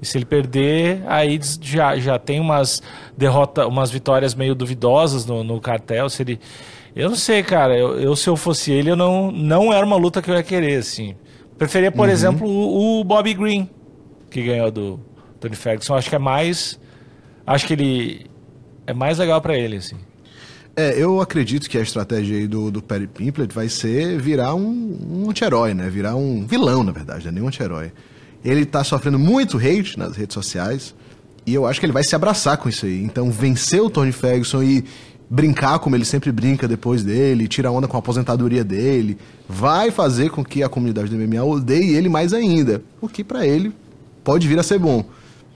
E 0.00 0.06
se 0.06 0.16
ele 0.16 0.24
perder, 0.24 1.02
aí 1.06 1.38
já, 1.60 1.96
já 1.98 2.18
tem 2.18 2.40
umas 2.40 2.82
derrotas, 3.16 3.66
umas 3.66 3.90
vitórias 3.90 4.34
meio 4.34 4.54
duvidosas 4.54 5.26
no, 5.26 5.44
no 5.44 5.60
cartel. 5.60 6.08
Se 6.08 6.22
ele, 6.22 6.40
eu 6.96 7.10
não 7.10 7.16
sei, 7.16 7.42
cara. 7.42 7.76
Eu, 7.76 8.00
eu, 8.00 8.16
se 8.16 8.28
eu 8.28 8.36
fosse 8.36 8.72
ele, 8.72 8.90
eu 8.90 8.96
não, 8.96 9.30
não 9.30 9.72
era 9.72 9.84
uma 9.84 9.96
luta 9.96 10.22
que 10.22 10.30
eu 10.30 10.34
ia 10.34 10.42
querer, 10.42 10.76
assim. 10.76 11.14
Preferia, 11.58 11.92
por 11.92 12.08
exemplo, 12.08 12.48
o, 12.48 13.00
o 13.00 13.04
Bobby 13.04 13.34
Green, 13.34 13.68
que 14.30 14.42
ganhou 14.42 14.70
do 14.70 15.00
Tony 15.38 15.54
Ferguson. 15.54 15.94
Acho 15.94 16.08
que 16.08 16.16
é 16.16 16.18
mais. 16.18 16.80
Acho 17.46 17.66
que 17.66 17.74
ele 17.74 18.26
é 18.86 18.94
mais 18.94 19.18
legal 19.18 19.40
pra 19.40 19.56
ele, 19.56 19.76
assim. 19.76 19.96
É, 20.74 20.94
eu 20.96 21.20
acredito 21.20 21.68
que 21.68 21.76
a 21.76 21.82
estratégia 21.82 22.38
aí 22.38 22.46
do, 22.46 22.70
do 22.70 22.80
Perry 22.80 23.06
Pimplett 23.06 23.54
vai 23.54 23.68
ser 23.68 24.18
virar 24.18 24.54
um, 24.54 24.98
um 25.10 25.30
anti-herói, 25.30 25.74
né? 25.74 25.90
Virar 25.90 26.14
um 26.14 26.46
vilão, 26.46 26.82
na 26.82 26.92
verdade, 26.92 27.24
não 27.24 27.30
é 27.30 27.34
nem 27.34 27.42
um 27.42 27.48
anti-herói. 27.48 27.92
Ele 28.44 28.64
tá 28.64 28.82
sofrendo 28.82 29.18
muito 29.18 29.58
hate 29.58 29.98
nas 29.98 30.16
redes 30.16 30.34
sociais 30.34 30.94
e 31.46 31.54
eu 31.54 31.66
acho 31.66 31.80
que 31.80 31.86
ele 31.86 31.92
vai 31.92 32.04
se 32.04 32.14
abraçar 32.14 32.56
com 32.56 32.68
isso 32.68 32.86
aí. 32.86 33.02
Então, 33.02 33.30
vencer 33.30 33.82
o 33.82 33.90
Tony 33.90 34.12
Ferguson 34.12 34.62
e 34.62 34.84
brincar 35.28 35.78
como 35.78 35.94
ele 35.94 36.04
sempre 36.04 36.32
brinca 36.32 36.66
depois 36.66 37.04
dele, 37.04 37.46
tirar 37.46 37.70
onda 37.70 37.86
com 37.86 37.96
a 37.96 38.00
aposentadoria 38.00 38.64
dele, 38.64 39.16
vai 39.48 39.90
fazer 39.92 40.30
com 40.30 40.44
que 40.44 40.62
a 40.62 40.68
comunidade 40.68 41.08
do 41.08 41.16
MMA 41.16 41.44
odeie 41.44 41.94
ele 41.94 42.08
mais 42.08 42.34
ainda, 42.34 42.82
o 43.00 43.08
que 43.08 43.22
para 43.22 43.46
ele 43.46 43.72
pode 44.24 44.48
vir 44.48 44.58
a 44.58 44.62
ser 44.62 44.78
bom. 44.78 45.04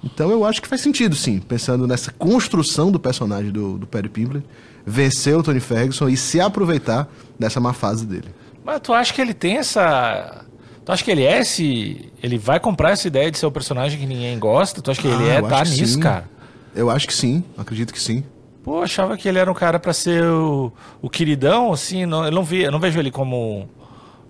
Então 0.02 0.30
eu 0.30 0.44
acho 0.44 0.62
que 0.62 0.68
faz 0.68 0.80
sentido, 0.80 1.16
sim, 1.16 1.40
pensando 1.40 1.86
nessa 1.86 2.12
construção 2.12 2.92
do 2.92 3.00
personagem 3.00 3.50
do, 3.50 3.78
do 3.78 3.86
Perry 3.86 4.08
Pimbler, 4.08 4.42
vencer 4.86 5.36
o 5.36 5.42
Tony 5.42 5.60
Ferguson 5.60 6.08
e 6.08 6.16
se 6.16 6.40
aproveitar 6.40 7.08
dessa 7.38 7.58
má 7.58 7.72
fase 7.72 8.06
dele. 8.06 8.28
Mas 8.64 8.80
tu 8.80 8.92
acha 8.92 9.12
que 9.12 9.20
ele 9.20 9.34
tem 9.34 9.56
essa. 9.56 10.44
Tu 10.84 10.92
acha 10.92 11.02
que 11.04 11.10
ele 11.10 11.22
é 11.24 11.40
esse. 11.40 12.12
Ele 12.22 12.36
vai 12.38 12.60
comprar 12.60 12.90
essa 12.90 13.06
ideia 13.08 13.30
de 13.30 13.38
ser 13.38 13.46
o 13.46 13.50
personagem 13.50 13.98
que 13.98 14.06
ninguém 14.06 14.38
gosta? 14.38 14.82
Tu 14.82 14.90
acha 14.90 15.00
que 15.00 15.08
ele 15.08 15.30
Ah, 15.30 15.34
é 15.34 15.38
eu 15.40 15.48
tá 15.48 15.64
nisso, 15.64 15.94
sim. 15.94 16.00
cara? 16.00 16.28
Eu 16.74 16.90
acho 16.90 17.06
que 17.06 17.14
sim, 17.14 17.42
acredito 17.56 17.92
que 17.92 18.00
sim. 18.00 18.22
Pô, 18.62 18.82
achava 18.82 19.16
que 19.16 19.28
ele 19.28 19.38
era 19.38 19.50
um 19.50 19.54
cara 19.54 19.78
pra 19.78 19.92
ser 19.92 20.24
o, 20.24 20.72
o 21.00 21.08
queridão, 21.08 21.72
assim. 21.72 22.04
Não, 22.06 22.24
eu, 22.24 22.30
não 22.30 22.42
vi, 22.44 22.62
eu 22.62 22.70
não 22.72 22.80
vejo 22.80 22.98
ele 22.98 23.10
como 23.10 23.68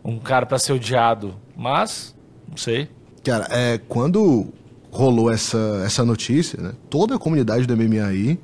um 0.04 0.18
cara 0.18 0.44
pra 0.46 0.58
ser 0.58 0.72
odiado. 0.72 1.34
Mas, 1.56 2.14
não 2.48 2.56
sei. 2.56 2.88
Cara, 3.24 3.46
é, 3.50 3.78
quando 3.88 4.46
rolou 4.90 5.30
essa, 5.32 5.82
essa 5.84 6.04
notícia, 6.04 6.60
né, 6.62 6.72
toda 6.90 7.16
a 7.16 7.18
comunidade 7.18 7.66
do 7.66 7.76
MMA 7.76 8.04
aí, 8.06 8.38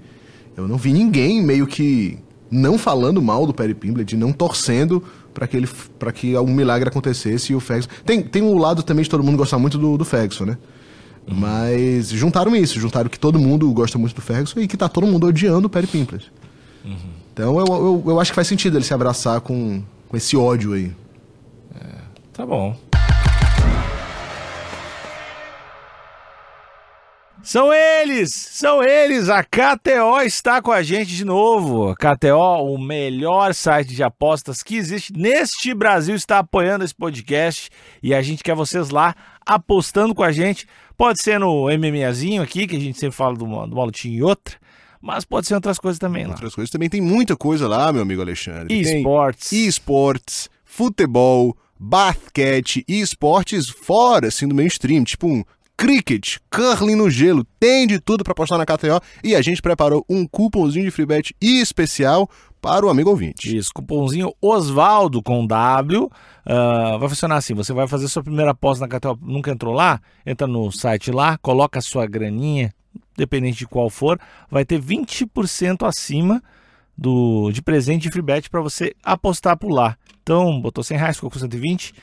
eu 0.56 0.66
não 0.66 0.76
vi 0.76 0.92
ninguém 0.92 1.42
meio 1.42 1.66
que 1.66 2.18
não 2.50 2.76
falando 2.78 3.20
mal 3.22 3.46
do 3.46 3.54
Perry 3.54 3.74
Pimblett, 3.74 4.16
não 4.16 4.32
torcendo 4.32 5.04
para 5.32 5.46
que, 5.46 5.56
ele, 5.56 5.68
pra 5.98 6.12
que 6.12 6.34
algum 6.34 6.52
milagre 6.52 6.88
acontecesse 6.88 7.52
e 7.52 7.56
o 7.56 7.60
Ferguson... 7.60 7.88
Tem, 8.04 8.22
tem 8.22 8.42
um 8.42 8.58
lado 8.58 8.82
também 8.82 9.02
de 9.02 9.10
todo 9.10 9.22
mundo 9.22 9.36
gostar 9.36 9.58
muito 9.58 9.78
do, 9.78 9.96
do 9.96 10.04
Ferguson, 10.04 10.44
né? 10.44 10.58
Mas 11.26 12.08
juntaram 12.08 12.56
isso, 12.56 12.80
juntaram 12.80 13.08
que 13.08 13.18
todo 13.18 13.38
mundo 13.38 13.70
gosta 13.72 13.96
muito 13.98 14.14
do 14.14 14.20
Ferguson 14.20 14.60
e 14.60 14.66
que 14.66 14.76
tá 14.76 14.88
todo 14.88 15.06
mundo 15.06 15.26
odiando 15.26 15.66
o 15.66 15.70
Perry 15.70 15.86
Pimblett. 15.86 16.32
Então 17.32 17.58
eu, 17.60 17.66
eu, 17.66 18.04
eu 18.06 18.20
acho 18.20 18.32
que 18.32 18.34
faz 18.34 18.48
sentido 18.48 18.76
ele 18.76 18.84
se 18.84 18.92
abraçar 18.92 19.40
com, 19.40 19.82
com 20.08 20.16
esse 20.16 20.36
ódio 20.36 20.72
aí. 20.72 20.92
Tá 22.32 22.46
bom. 22.46 22.74
São 27.42 27.72
eles! 27.72 28.32
São 28.32 28.82
eles! 28.82 29.28
A 29.28 29.42
KTO 29.42 30.20
está 30.24 30.60
com 30.60 30.70
a 30.70 30.82
gente 30.82 31.16
de 31.16 31.24
novo. 31.24 31.88
A 31.88 31.96
KTO, 31.96 32.64
o 32.64 32.78
melhor 32.78 33.54
site 33.54 33.94
de 33.94 34.02
apostas 34.02 34.62
que 34.62 34.76
existe 34.76 35.12
neste 35.12 35.72
Brasil, 35.72 36.14
está 36.14 36.40
apoiando 36.40 36.84
esse 36.84 36.94
podcast 36.94 37.70
e 38.02 38.14
a 38.14 38.20
gente 38.20 38.42
quer 38.42 38.54
vocês 38.54 38.90
lá 38.90 39.14
apostando 39.44 40.14
com 40.14 40.22
a 40.22 40.30
gente. 40.30 40.66
Pode 40.96 41.22
ser 41.22 41.40
no 41.40 41.68
MMAzinho 41.70 42.42
aqui, 42.42 42.66
que 42.66 42.76
a 42.76 42.80
gente 42.80 42.98
sempre 42.98 43.16
fala 43.16 43.36
de 43.36 43.42
uma, 43.42 43.66
de 43.66 43.72
uma 43.72 43.84
lutinha 43.84 44.18
e 44.18 44.22
outra, 44.22 44.56
mas 45.00 45.24
pode 45.24 45.46
ser 45.46 45.54
outras 45.54 45.78
coisas 45.78 45.98
também 45.98 46.26
lá. 46.26 46.32
Outras 46.32 46.54
coisas 46.54 46.70
também 46.70 46.90
tem 46.90 47.00
muita 47.00 47.36
coisa 47.36 47.66
lá, 47.66 47.90
meu 47.90 48.02
amigo 48.02 48.20
Alexandre. 48.20 48.78
Esportes. 48.78 49.52
esportes, 49.52 50.50
futebol, 50.62 51.56
basquete 51.78 52.84
e 52.86 53.00
esportes 53.00 53.70
fora, 53.70 54.28
assim, 54.28 54.46
do 54.46 54.54
mainstream, 54.54 55.02
tipo 55.04 55.26
um 55.26 55.42
cricket, 55.80 56.36
curling 56.50 56.94
no 56.94 57.08
gelo, 57.08 57.42
tem 57.58 57.86
de 57.86 57.98
tudo 57.98 58.22
pra 58.22 58.32
apostar 58.32 58.58
na 58.58 58.66
KTO 58.66 59.00
e 59.24 59.34
a 59.34 59.40
gente 59.40 59.62
preparou 59.62 60.04
um 60.10 60.26
cupomzinho 60.26 60.84
de 60.84 60.90
free 60.90 61.06
bet 61.06 61.34
especial 61.40 62.28
para 62.60 62.84
o 62.84 62.90
amigo 62.90 63.08
ouvinte. 63.08 63.56
Isso, 63.56 63.72
cupomzinho 63.72 64.30
Osvaldo 64.42 65.22
com 65.22 65.46
W. 65.46 66.10
ah, 66.44 66.98
vai 66.98 67.08
funcionar 67.08 67.36
assim: 67.36 67.54
você 67.54 67.72
vai 67.72 67.88
fazer 67.88 68.08
sua 68.08 68.22
primeira 68.22 68.50
aposta 68.50 68.86
na 68.86 68.94
KTO, 68.94 69.18
nunca 69.22 69.50
entrou 69.50 69.72
lá? 69.72 70.02
Entra 70.26 70.46
no 70.46 70.70
site 70.70 71.10
lá, 71.10 71.38
coloca 71.38 71.78
a 71.78 71.82
sua 71.82 72.06
graninha, 72.06 72.74
dependente 73.16 73.60
de 73.60 73.66
qual 73.66 73.88
for, 73.88 74.20
vai 74.50 74.66
ter 74.66 74.78
20% 74.78 75.88
acima 75.88 76.42
do, 76.94 77.50
de 77.52 77.62
presente 77.62 78.02
de 78.02 78.10
free 78.10 78.22
para 78.50 78.60
você 78.60 78.94
apostar 79.02 79.56
por 79.56 79.70
lá. 79.70 79.96
Então, 80.22 80.60
botou 80.60 80.84
100 80.84 80.98
reais, 80.98 81.16
ficou 81.16 81.30
com 81.30 81.38
120. 81.38 81.94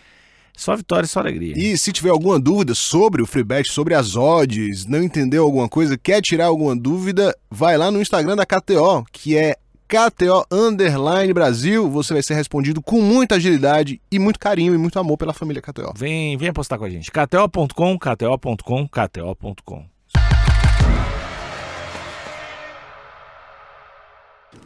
Só 0.58 0.76
vitória 0.76 1.06
e 1.06 1.08
só 1.08 1.20
alegria. 1.20 1.54
E 1.56 1.78
se 1.78 1.94
tiver 1.94 2.10
alguma 2.10 2.40
dúvida 2.40 2.74
sobre 2.74 3.22
o 3.22 3.28
free 3.28 3.44
bet, 3.44 3.72
sobre 3.72 3.94
as 3.94 4.16
odds, 4.16 4.88
não 4.88 5.04
entendeu 5.04 5.44
alguma 5.44 5.70
coisa, 5.70 5.98
quer 5.98 6.20
tirar 6.20 6.48
alguma 6.48 6.76
dúvida, 6.76 7.34
vai 7.50 7.78
lá 7.78 7.92
no 7.92 8.02
Instagram 8.02 8.36
da 8.36 8.46
KTO, 8.46 9.06
que 9.12 9.38
é 9.38 9.56
KTO 9.88 10.46
Underline 10.52 11.32
Brasil. 11.32 11.90
Você 11.90 12.14
vai 12.14 12.24
ser 12.24 12.34
respondido 12.34 12.82
com 12.82 13.02
muita 13.02 13.36
agilidade 13.36 14.02
e 14.12 14.18
muito 14.18 14.40
carinho 14.40 14.74
e 14.74 14.78
muito 14.78 15.00
amor 15.00 15.18
pela 15.18 15.32
família 15.32 15.62
KTO. 15.62 15.94
Vem, 15.96 16.36
vem 16.38 16.50
apostar 16.50 16.80
com 16.80 16.86
a 16.86 16.90
gente. 16.90 17.12
KTO.com, 17.12 17.98
KTO.com, 17.98 18.88
KTO.com. 18.88 19.97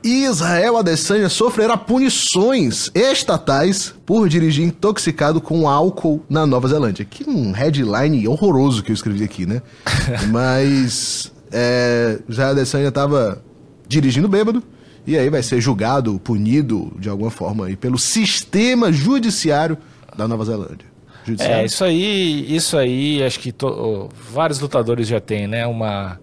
Israel 0.04 0.78
Adesanya 0.78 1.30
sofrerá 1.30 1.78
punições 1.78 2.90
estatais 2.96 3.94
por 4.06 4.28
dirigir 4.28 4.66
intoxicado 4.66 5.40
com 5.40 5.68
álcool 5.70 6.24
na 6.30 6.46
Nova 6.46 6.68
Zelândia. 6.68 7.06
Que 7.06 7.30
um 7.30 7.52
headline 7.52 8.28
horroroso 8.28 8.84
que 8.84 8.92
eu 8.92 8.94
escrevi 8.96 9.24
aqui, 9.24 9.46
né? 9.46 9.62
Mas 10.32 11.32
é, 11.52 12.20
Israel 12.28 12.52
Adesanya 12.52 12.88
estava 12.90 13.44
dirigindo 13.88 14.28
bêbado 14.28 14.64
e 15.06 15.18
aí 15.18 15.30
vai 15.30 15.44
ser 15.44 15.60
julgado, 15.62 16.20
punido 16.24 16.92
de 17.00 17.10
alguma 17.10 17.30
forma 17.32 17.66
aí 17.68 17.76
pelo 17.76 17.98
sistema 17.98 18.92
judiciário 18.92 19.78
da 20.18 20.28
Nova 20.28 20.46
Zelândia. 20.46 20.92
Judiciário? 21.26 21.58
É, 21.58 21.66
isso 21.66 21.84
aí, 21.84 22.56
isso 22.56 22.78
aí, 22.78 23.22
acho 23.24 23.40
que 23.40 23.52
to- 23.52 24.10
vários 24.34 24.60
lutadores 24.60 25.08
já 25.08 25.20
têm, 25.20 25.48
né? 25.48 25.68
Uma, 25.68 26.20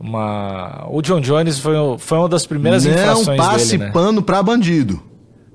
uma... 0.00 0.86
O 0.88 1.02
John 1.02 1.20
Jones 1.20 1.58
foi, 1.58 1.74
foi 1.98 2.18
uma 2.18 2.28
das 2.28 2.46
primeiras 2.46 2.84
Não 2.84 2.92
infrações 2.92 3.36
passe 3.36 3.72
dele, 3.76 3.84
né? 3.84 3.90
pano 3.92 4.22
pra 4.22 4.42
bandido. 4.42 5.02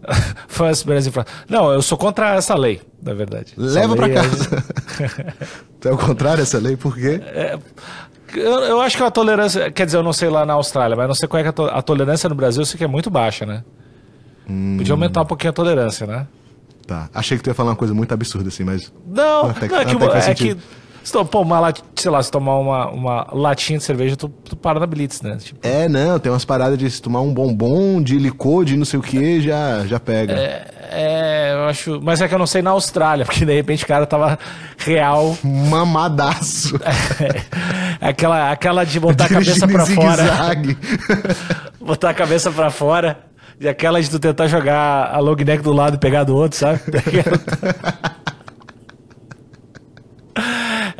foi 0.48 0.68
das 0.70 0.82
primeiras 0.84 1.08
infrações. 1.08 1.36
Não, 1.50 1.72
eu 1.72 1.82
sou 1.82 1.98
contra 1.98 2.36
essa 2.36 2.56
lei, 2.56 2.80
na 3.02 3.14
verdade. 3.14 3.54
Leva 3.58 3.96
pra 3.96 4.06
lei 4.06 4.16
é- 4.16 4.22
casa. 4.22 4.64
É 5.86 5.92
o 5.92 5.98
contrário 6.00 6.42
essa 6.42 6.58
lei, 6.58 6.76
por 6.76 6.96
quê? 6.96 7.22
Eu, 8.34 8.54
eu 8.62 8.82
acho 8.82 8.98
que 8.98 9.04
a 9.04 9.12
tolerância, 9.12 9.70
quer 9.70 9.86
dizer, 9.86 9.98
eu 9.98 10.04
não 10.04 10.12
sei 10.14 10.30
lá 10.32 10.44
na 10.44 10.54
Austrália, 10.54 10.96
mas 10.98 11.08
não 11.08 11.14
sei 11.14 11.28
qual 11.28 11.40
é 11.40 11.44
que 11.44 11.48
é 11.48 11.50
a, 11.52 11.54
to- 11.54 11.70
a 11.70 11.80
tolerância 11.84 12.28
no 12.28 12.34
Brasil, 12.34 12.62
eu 12.62 12.66
sei 12.66 12.76
que 12.76 12.84
é 12.84 12.88
muito 12.88 13.08
baixa, 13.12 13.46
né? 13.46 13.64
Hum. 14.50 14.78
Podia 14.80 14.94
aumentar 14.94 15.22
um 15.22 15.26
pouquinho 15.28 15.52
a 15.52 15.54
tolerância, 15.54 16.08
né? 16.08 16.26
Tá. 16.88 17.08
Achei 17.14 17.38
que 17.38 17.44
tu 17.44 17.48
ia 17.52 17.54
falar 17.54 17.70
uma 17.70 17.76
coisa 17.76 17.94
muito 17.94 18.12
absurda 18.14 18.48
assim, 18.50 18.64
mas. 18.64 18.92
Não, 19.06 19.50
Até 19.52 19.68
não 19.68 19.78
é 19.78 19.86
que, 19.86 19.96
até 19.96 20.34
que 20.34 20.50
é 20.50 20.56
que. 20.56 20.58
Se 21.06 21.12
tu, 21.12 21.24
pô, 21.24 21.42
uma, 21.42 21.72
sei 21.96 22.10
lá, 22.10 22.22
se 22.24 22.32
tomar 22.32 22.58
uma, 22.58 22.90
uma 22.90 23.28
latinha 23.32 23.78
de 23.78 23.86
cerveja, 23.86 24.16
tu, 24.16 24.28
tu 24.28 24.56
para 24.56 24.80
na 24.80 24.88
Blitz, 24.88 25.22
né? 25.22 25.38
Tipo, 25.38 25.60
É, 25.62 25.88
não, 25.88 26.18
tem 26.18 26.32
umas 26.32 26.44
paradas 26.44 26.80
de 26.80 26.90
se 26.90 27.00
tomar 27.00 27.22
um 27.22 27.32
bombom 27.32 28.02
de 28.02 28.18
licor, 28.18 28.66
de 28.66 28.76
não 28.76 28.86
sei 28.86 28.98
o 28.98 29.04
que, 29.04 29.40
já, 29.40 29.86
já 29.86 30.00
pega. 30.00 30.34
é, 30.34 30.68
é, 30.90 31.52
eu 31.54 31.66
acho. 31.68 32.00
Mas 32.02 32.22
é 32.22 32.28
que 32.28 32.34
eu 32.34 32.40
não 32.40 32.48
sei 32.48 32.64
na 32.64 32.72
Austrália, 32.72 33.24
porque 33.24 33.46
de 33.46 33.54
repente 33.54 33.84
o 33.84 33.88
cara 33.88 34.08
tava 34.08 34.40
real. 34.80 35.38
Mamadaço. 35.44 36.76
aquela, 38.02 38.52
aquela 38.52 38.84
de 38.84 39.00
botar 39.00 39.26
a 39.26 39.30
cabeça 39.30 39.68
pra 39.68 39.86
fora. 39.86 40.24
Botar 41.80 42.10
a 42.10 42.14
cabeça 42.16 42.50
pra 42.50 42.72
fora. 42.72 43.20
E 43.60 43.68
aquela 43.68 44.02
de 44.02 44.10
tu 44.10 44.18
tentar 44.18 44.48
jogar 44.48 45.12
a 45.14 45.20
long 45.20 45.36
neck 45.36 45.62
do 45.62 45.72
lado 45.72 45.98
e 45.98 46.00
pegar 46.00 46.24
do 46.24 46.36
outro, 46.36 46.58
sabe? 46.58 46.82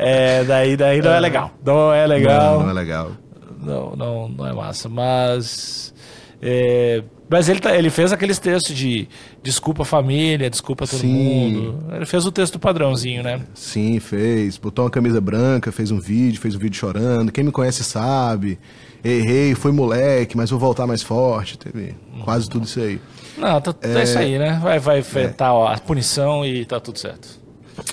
é, 0.08 0.44
daí, 0.44 0.78
daí 0.78 1.02
não 1.02 1.12
é 1.12 1.20
legal. 1.20 1.52
Não 1.66 1.94
é 1.94 2.06
legal. 2.06 2.60
Não, 2.60 2.64
não 2.64 2.70
é 2.70 2.74
legal. 2.74 3.12
Não, 3.60 3.96
não, 3.96 4.30
não 4.30 4.48
é 4.48 4.54
massa. 4.54 4.88
Mas. 4.88 5.94
é, 6.42 7.04
mas 7.28 7.50
ele, 7.50 7.60
tá- 7.60 7.76
ele 7.76 7.90
fez 7.90 8.14
aqueles 8.14 8.38
textos 8.38 8.76
de 8.76 9.08
desculpa 9.42 9.82
a 9.82 9.86
família, 9.86 10.48
desculpa 10.48 10.86
todo 10.86 11.00
Sim. 11.00 11.08
mundo. 11.08 11.80
Ele 11.96 12.06
fez 12.06 12.24
o 12.26 12.32
texto 12.32 12.60
padrãozinho, 12.60 13.24
né? 13.24 13.42
Sim, 13.56 14.00
fez. 14.00 14.58
Botou 14.60 14.86
uma 14.86 14.92
camisa 14.92 15.20
branca, 15.20 15.72
fez 15.72 15.90
um 15.90 16.00
vídeo, 16.00 16.40
fez 16.40 16.56
um 16.56 16.60
vídeo 16.60 16.78
chorando. 16.78 17.32
Quem 17.32 17.44
me 17.44 17.52
conhece 17.52 17.84
sabe. 17.84 18.60
Errei, 19.04 19.56
foi 19.56 19.72
moleque, 19.72 20.38
mas 20.38 20.52
vou 20.52 20.60
voltar 20.60 20.86
mais 20.86 21.02
forte. 21.02 21.58
Teve 21.58 21.96
quase 22.24 22.48
tudo 22.48 22.66
isso 22.66 22.80
aí. 22.80 23.00
Não, 23.38 23.60
tá, 23.60 23.74
é 23.82 24.04
isso 24.04 24.18
aí, 24.20 24.38
né? 24.38 24.60
Vai, 24.62 24.78
vai 24.80 25.00
enfrentar 25.00 25.54
ó, 25.54 25.68
a 25.68 25.78
punição 25.80 26.46
e 26.46 26.64
tá 26.64 26.80
tudo 26.80 27.00
certo. 27.00 27.44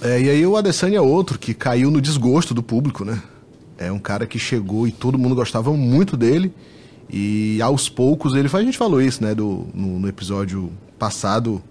É, 0.01 0.21
e 0.21 0.31
aí 0.31 0.47
o 0.47 0.57
Adesanya 0.57 0.99
é 0.99 1.01
outro 1.01 1.39
que 1.39 1.55
caiu 1.55 1.91
no 1.91 2.01
desgosto 2.01 2.55
do 2.55 2.63
público, 2.63 3.05
né? 3.05 3.23
É 3.79 3.91
um 3.91 3.99
cara 3.99 4.27
que 4.27 4.39
chegou 4.39 4.87
e 4.87 4.93
todo 4.93 5.19
mundo 5.19 5.35
gostava 5.35 5.73
muito 5.73 6.17
dele. 6.17 6.53
E 7.11 7.61
aos 7.61 7.89
poucos 7.89 8.35
ele. 8.35 8.49
A 8.53 8.63
gente 8.63 8.79
falou 8.79 9.01
isso, 9.01 9.23
né? 9.23 9.35
Do, 9.35 9.67
no, 9.75 9.99
no 9.99 10.09
episódio 10.09 10.73
passado, 10.99 11.63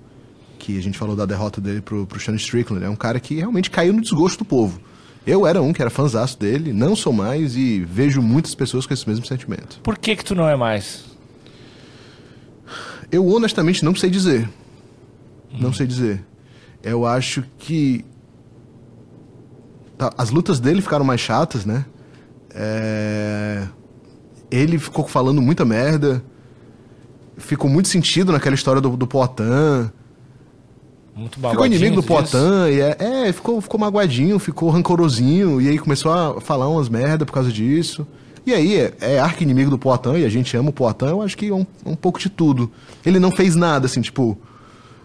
que 0.60 0.78
a 0.78 0.82
gente 0.82 0.98
falou 0.98 1.16
da 1.16 1.26
derrota 1.26 1.62
dele 1.62 1.82
pro, 1.82 2.06
pro 2.06 2.20
Sean 2.20 2.36
Strickland. 2.36 2.86
É 2.86 2.90
um 2.90 2.96
cara 2.96 3.20
que 3.20 3.36
realmente 3.36 3.72
caiu 3.72 3.94
no 3.94 4.02
desgosto 4.02 4.40
do 4.40 4.46
povo. 4.46 4.80
Eu 5.26 5.46
era 5.46 5.62
um 5.62 5.72
que 5.72 5.82
era 5.82 5.92
fãzaço 5.92 6.38
dele, 6.40 6.74
não 6.74 6.96
sou 6.96 7.14
mais 7.14 7.56
e 7.56 7.80
vejo 7.80 8.22
muitas 8.22 8.56
pessoas 8.56 8.88
com 8.88 8.94
esse 8.94 9.08
mesmo 9.08 9.26
sentimento. 9.26 9.80
Por 9.84 9.98
que 9.98 10.16
que 10.16 10.26
tu 10.26 10.34
não 10.34 10.50
é 10.50 10.56
mais? 10.56 11.06
Eu 13.12 13.28
honestamente 13.28 13.86
não 13.86 13.94
sei 13.94 14.10
dizer. 14.10 14.50
Não 15.52 15.72
sei 15.72 15.86
dizer. 15.86 16.24
Eu 16.84 17.06
acho 17.06 17.44
que. 17.58 18.04
tá, 19.98 20.12
as 20.18 20.30
lutas 20.32 20.60
dele 20.60 20.82
ficaram 20.82 21.06
mais 21.06 21.22
chatas, 21.22 21.66
né? 21.66 21.86
É, 22.54 23.68
Ele 24.50 24.78
ficou 24.78 25.08
falando 25.08 25.42
muita 25.42 25.64
merda. 25.64 26.24
ficou 27.38 27.70
muito 27.70 27.88
sentido 27.88 28.32
naquela 28.32 28.56
história 28.56 28.82
do, 28.82 28.98
do 28.98 29.08
Poitin. 29.08 29.92
Muito 31.16 31.40
Ficou 31.40 31.66
inimigo 31.66 31.98
do? 31.98 32.04
Poitin, 32.04 32.38
e 32.72 32.80
é, 32.80 32.98
é, 33.28 33.34
ficou, 33.34 33.60
ficou 33.60 33.80
magoadinho, 33.80 34.40
ficou 34.40 34.70
rancorosinho, 34.70 35.60
e 35.62 35.68
aí 35.68 35.78
começou 35.78 36.12
a 36.12 36.40
falar 36.40 36.68
umas 36.70 36.88
merda 36.90 37.26
por 37.26 37.34
causa 37.34 37.52
disso. 37.52 38.08
E 38.46 38.54
aí, 38.54 38.76
é, 38.76 38.94
é 39.02 39.20
arqui-inimigo 39.20 39.70
do 39.70 39.78
Poitin, 39.78 40.16
e 40.16 40.26
a 40.26 40.30
gente 40.30 40.56
ama 40.56 40.70
o 40.70 40.74
Poitin, 40.74 41.06
eu 41.06 41.22
acho 41.22 41.38
que 41.38 41.50
é 41.50 41.54
um, 41.54 41.66
um 41.86 41.96
pouco 41.96 42.18
de 42.18 42.30
tudo. 42.30 42.72
Ele 43.06 43.20
não 43.20 43.32
fez 43.32 43.56
nada, 43.56 43.86
assim, 43.86 44.02
tipo... 44.02 44.38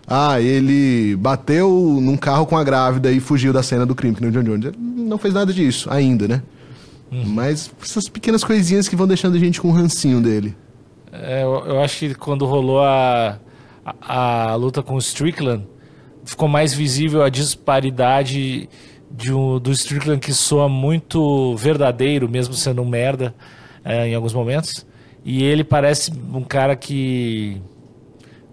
Ah, 0.09 0.41
ele 0.41 1.17
bateu 1.17 1.69
num 2.01 2.17
carro 2.17 2.47
com 2.47 2.57
a 2.57 2.63
grávida 2.63 3.11
e 3.11 3.19
fugiu 3.19 3.53
da 3.53 3.63
cena 3.63 3.85
do 3.85 3.95
crime, 3.95 4.15
que 4.15 4.21
nem 4.23 4.31
o 4.31 4.33
John 4.33 4.43
Jones. 4.45 4.67
Ele 4.67 4.77
não 4.79 5.19
fez 5.19 5.35
nada 5.35 5.53
disso, 5.53 5.89
ainda, 5.91 6.29
né? 6.29 6.43
Mas 7.11 7.71
essas 7.83 8.09
pequenas 8.09 8.43
coisinhas 8.45 8.89
que 8.89 8.97
vão 8.97 9.07
deixando 9.07 9.37
a 9.37 9.39
gente 9.39 9.61
com 9.61 9.69
um 9.69 9.73
rancinho 9.73 10.21
dele. 10.21 10.57
É, 11.13 11.43
eu, 11.43 11.65
eu 11.67 11.81
acho 11.81 11.99
que 12.01 12.15
quando 12.15 12.45
rolou 12.45 12.81
a, 12.83 13.39
a, 14.01 14.51
a 14.51 14.55
luta 14.57 14.83
com 14.83 14.95
o 14.95 14.99
Strickland, 14.99 15.65
ficou 16.25 16.49
mais 16.49 16.75
visível 16.75 17.23
a 17.23 17.29
disparidade 17.29 18.69
de 19.11 19.33
um- 19.33 19.59
do 19.59 19.71
Strickland 19.73 20.21
que 20.21 20.33
soa 20.33 20.69
muito 20.69 21.57
verdadeiro, 21.57 22.29
mesmo 22.29 22.55
sendo 22.55 22.83
um 22.83 22.89
merda 22.89 23.35
é, 23.85 24.09
em 24.09 24.15
alguns 24.15 24.33
momentos. 24.35 24.85
E 25.25 25.43
ele 25.43 25.65
parece 25.65 26.13
um 26.33 26.43
cara 26.43 26.77
que 26.77 27.61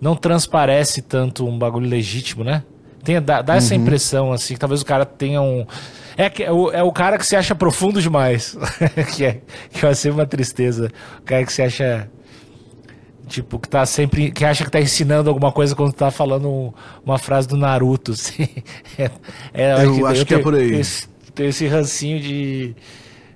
não 0.04 0.16
transparece 0.18 1.02
tanto 1.02 1.48
um 1.48 1.58
bagulho 1.58 1.88
legítimo, 1.88 2.44
né? 2.44 2.62
Tem, 3.04 3.22
dá, 3.22 3.42
dá 3.42 3.56
essa 3.56 3.74
impressão, 3.74 4.32
assim, 4.34 4.54
que 4.54 4.60
talvez 4.60 4.82
o 4.82 4.86
cara 4.86 5.06
tenha 5.06 5.42
um. 5.42 5.66
É, 6.18 6.30
que- 6.30 6.44
é, 6.44 6.52
o, 6.52 6.72
é 6.72 6.84
o 6.84 6.92
cara 6.92 7.18
que 7.18 7.26
se 7.26 7.36
acha 7.38 7.56
profundo 7.56 8.02
demais. 8.02 8.58
que, 9.16 9.24
é, 9.26 9.42
que 9.72 9.82
vai 9.82 9.96
ser 9.96 10.12
uma 10.12 10.26
tristeza. 10.26 10.90
O 11.20 11.22
cara 11.24 11.46
que 11.46 11.52
se 11.54 11.62
acha. 11.62 12.10
Tipo, 13.28 13.58
que 13.58 13.68
tá 13.70 13.86
sempre. 13.86 14.30
Que 14.32 14.44
acha 14.46 14.66
que 14.66 14.72
tá 14.72 14.80
ensinando 14.82 15.30
alguma 15.30 15.52
coisa 15.52 15.74
quando 15.76 15.94
tá 15.94 16.12
falando 16.12 16.50
um- 16.50 16.74
uma 17.06 17.18
frase 17.18 17.48
do 17.48 17.56
Naruto, 17.58 18.12
assim. 18.16 18.48
É, 18.98 19.10
é, 19.54 19.86
Eu 19.86 20.06
acho 20.06 20.26
que 20.26 20.36
é 20.36 20.40
por 20.40 20.54
aí. 20.56 20.82
tenho 21.34 21.50
esse- 21.50 21.68
rancinho 21.68 22.20
de. 22.20 22.76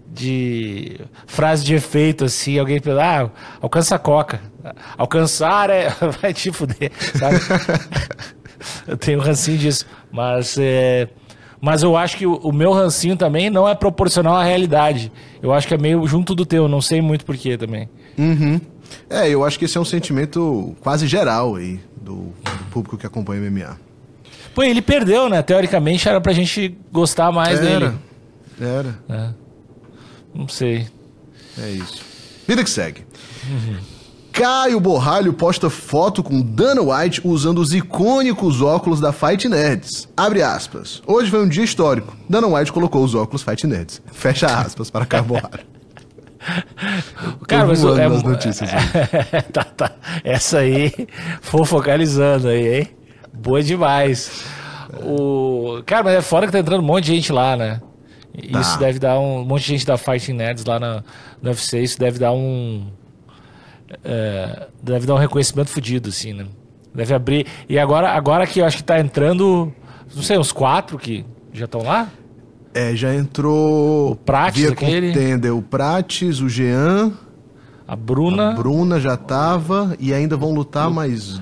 De 0.09 1.01
frase 1.27 1.65
de 1.65 1.75
efeito, 1.75 2.23
assim, 2.23 2.57
alguém 2.57 2.79
ah, 3.01 3.29
alcança 3.61 3.95
a 3.95 3.99
coca. 3.99 4.39
Alcançar 4.97 5.69
é. 5.69 5.89
Vai 6.21 6.33
te 6.33 6.51
fuder, 6.51 6.91
sabe? 7.17 7.37
eu 8.87 8.97
tenho 8.97 9.19
um 9.19 9.21
rancinho 9.21 9.57
disso. 9.57 9.85
Mas 10.11 10.57
é. 10.59 11.07
Mas 11.59 11.81
eu 11.81 11.97
acho 11.97 12.17
que 12.17 12.25
o, 12.27 12.35
o 12.35 12.53
meu 12.53 12.71
rancinho 12.71 13.15
também 13.17 13.49
não 13.49 13.67
é 13.67 13.73
proporcional 13.73 14.35
à 14.35 14.43
realidade. 14.43 15.11
Eu 15.41 15.51
acho 15.53 15.67
que 15.67 15.73
é 15.73 15.77
meio 15.77 16.05
junto 16.07 16.35
do 16.35 16.45
teu, 16.45 16.67
não 16.67 16.81
sei 16.81 17.01
muito 17.01 17.25
porquê 17.25 17.57
também. 17.57 17.89
Uhum. 18.17 18.61
É, 19.09 19.29
eu 19.29 19.43
acho 19.43 19.57
que 19.57 19.65
esse 19.65 19.77
é 19.77 19.81
um 19.81 19.85
sentimento 19.85 20.75
quase 20.81 21.07
geral 21.07 21.55
aí 21.55 21.79
do, 22.01 22.15
do 22.15 22.63
público 22.71 22.97
que 22.97 23.05
acompanha 23.05 23.41
MMA. 23.49 23.77
Pô, 24.53 24.63
ele 24.63 24.81
perdeu, 24.81 25.29
né? 25.29 25.41
Teoricamente 25.41 26.07
era 26.07 26.19
pra 26.19 26.33
gente 26.33 26.77
gostar 26.91 27.31
mais 27.31 27.59
era, 27.59 27.79
dele. 27.79 27.97
era, 28.59 28.99
É. 29.09 29.29
Não 30.33 30.47
sei. 30.47 30.87
é 31.59 31.69
isso. 31.69 32.03
Vida 32.47 32.63
que 32.63 32.69
segue. 32.69 33.05
Caio 34.37 34.79
Borralho 34.79 35.33
posta 35.33 35.67
foto 35.67 36.21
com 36.21 36.39
Dana 36.39 36.79
White 36.79 37.21
usando 37.23 37.57
os 37.57 37.73
icônicos 37.73 38.61
óculos 38.61 38.99
da 38.99 39.11
Fight 39.11 39.49
Nerds. 39.49 40.07
Abre 40.15 40.43
aspas. 40.43 41.01
Hoje 41.07 41.31
foi 41.31 41.43
um 41.43 41.49
dia 41.49 41.63
histórico. 41.63 42.15
Dana 42.29 42.45
White 42.45 42.71
colocou 42.71 43.03
os 43.03 43.15
óculos 43.15 43.41
Fight 43.41 43.65
Nerds. 43.65 43.99
Fecha 44.11 44.45
aspas 44.45 44.91
para 44.91 45.07
Caio 45.07 45.23
Borralho. 45.23 45.65
Cara, 47.49 47.65
mas 47.65 47.83
é, 47.83 48.07
nas 48.07 48.21
notícias 48.21 48.69
tá, 49.51 49.63
tá. 49.63 49.91
Essa 50.23 50.59
aí, 50.59 50.93
for 51.41 51.65
focalizando 51.65 52.49
aí, 52.49 52.81
hein? 52.81 52.87
Boa 53.33 53.63
demais. 53.63 54.45
O... 55.03 55.81
Cara, 55.83 56.03
mas 56.03 56.13
é 56.13 56.21
fora 56.21 56.45
que 56.45 56.51
tá 56.51 56.59
entrando 56.59 56.81
um 56.81 56.85
monte 56.85 57.05
de 57.05 57.15
gente 57.15 57.33
lá, 57.33 57.57
né? 57.57 57.81
Tá. 58.51 58.61
Isso 58.61 58.77
deve 58.77 58.99
dar 58.99 59.17
um, 59.19 59.39
um 59.39 59.45
monte 59.45 59.63
de 59.63 59.69
gente 59.69 59.85
da 59.85 59.97
Fighting 59.97 60.33
Nerds 60.33 60.63
lá 60.63 60.79
na, 60.79 61.03
no 61.41 61.49
UFC. 61.49 61.81
Isso 61.81 61.97
deve 61.97 62.19
dar 62.19 62.33
um. 62.33 62.85
É, 64.03 64.67
deve 64.81 65.05
dar 65.05 65.15
um 65.15 65.17
reconhecimento 65.17 65.69
fudido, 65.69 66.09
assim, 66.09 66.33
né? 66.33 66.45
Deve 66.93 67.13
abrir. 67.13 67.45
E 67.69 67.77
agora, 67.77 68.09
agora 68.09 68.45
que 68.47 68.59
eu 68.59 68.65
acho 68.65 68.77
que 68.77 68.83
tá 68.83 68.99
entrando, 68.99 69.71
não 70.15 70.23
sei, 70.23 70.37
uns 70.37 70.51
quatro 70.51 70.97
que 70.97 71.25
já 71.53 71.65
estão 71.65 71.81
lá? 71.81 72.09
É, 72.73 72.95
já 72.95 73.13
entrou. 73.13 74.11
O 74.11 74.15
Prates, 74.15 74.61
via 74.61 74.71
aquele? 74.71 75.07
contender, 75.13 75.53
o 75.53 75.61
Prates, 75.61 76.41
o 76.41 76.49
Jean, 76.49 77.11
A 77.87 77.95
Bruna. 77.95 78.51
a 78.51 78.53
Bruna 78.53 78.99
já 78.99 79.15
tava 79.15 79.95
e 79.99 80.13
ainda 80.13 80.35
vão 80.35 80.53
lutar 80.53 80.89
mais. 80.89 81.41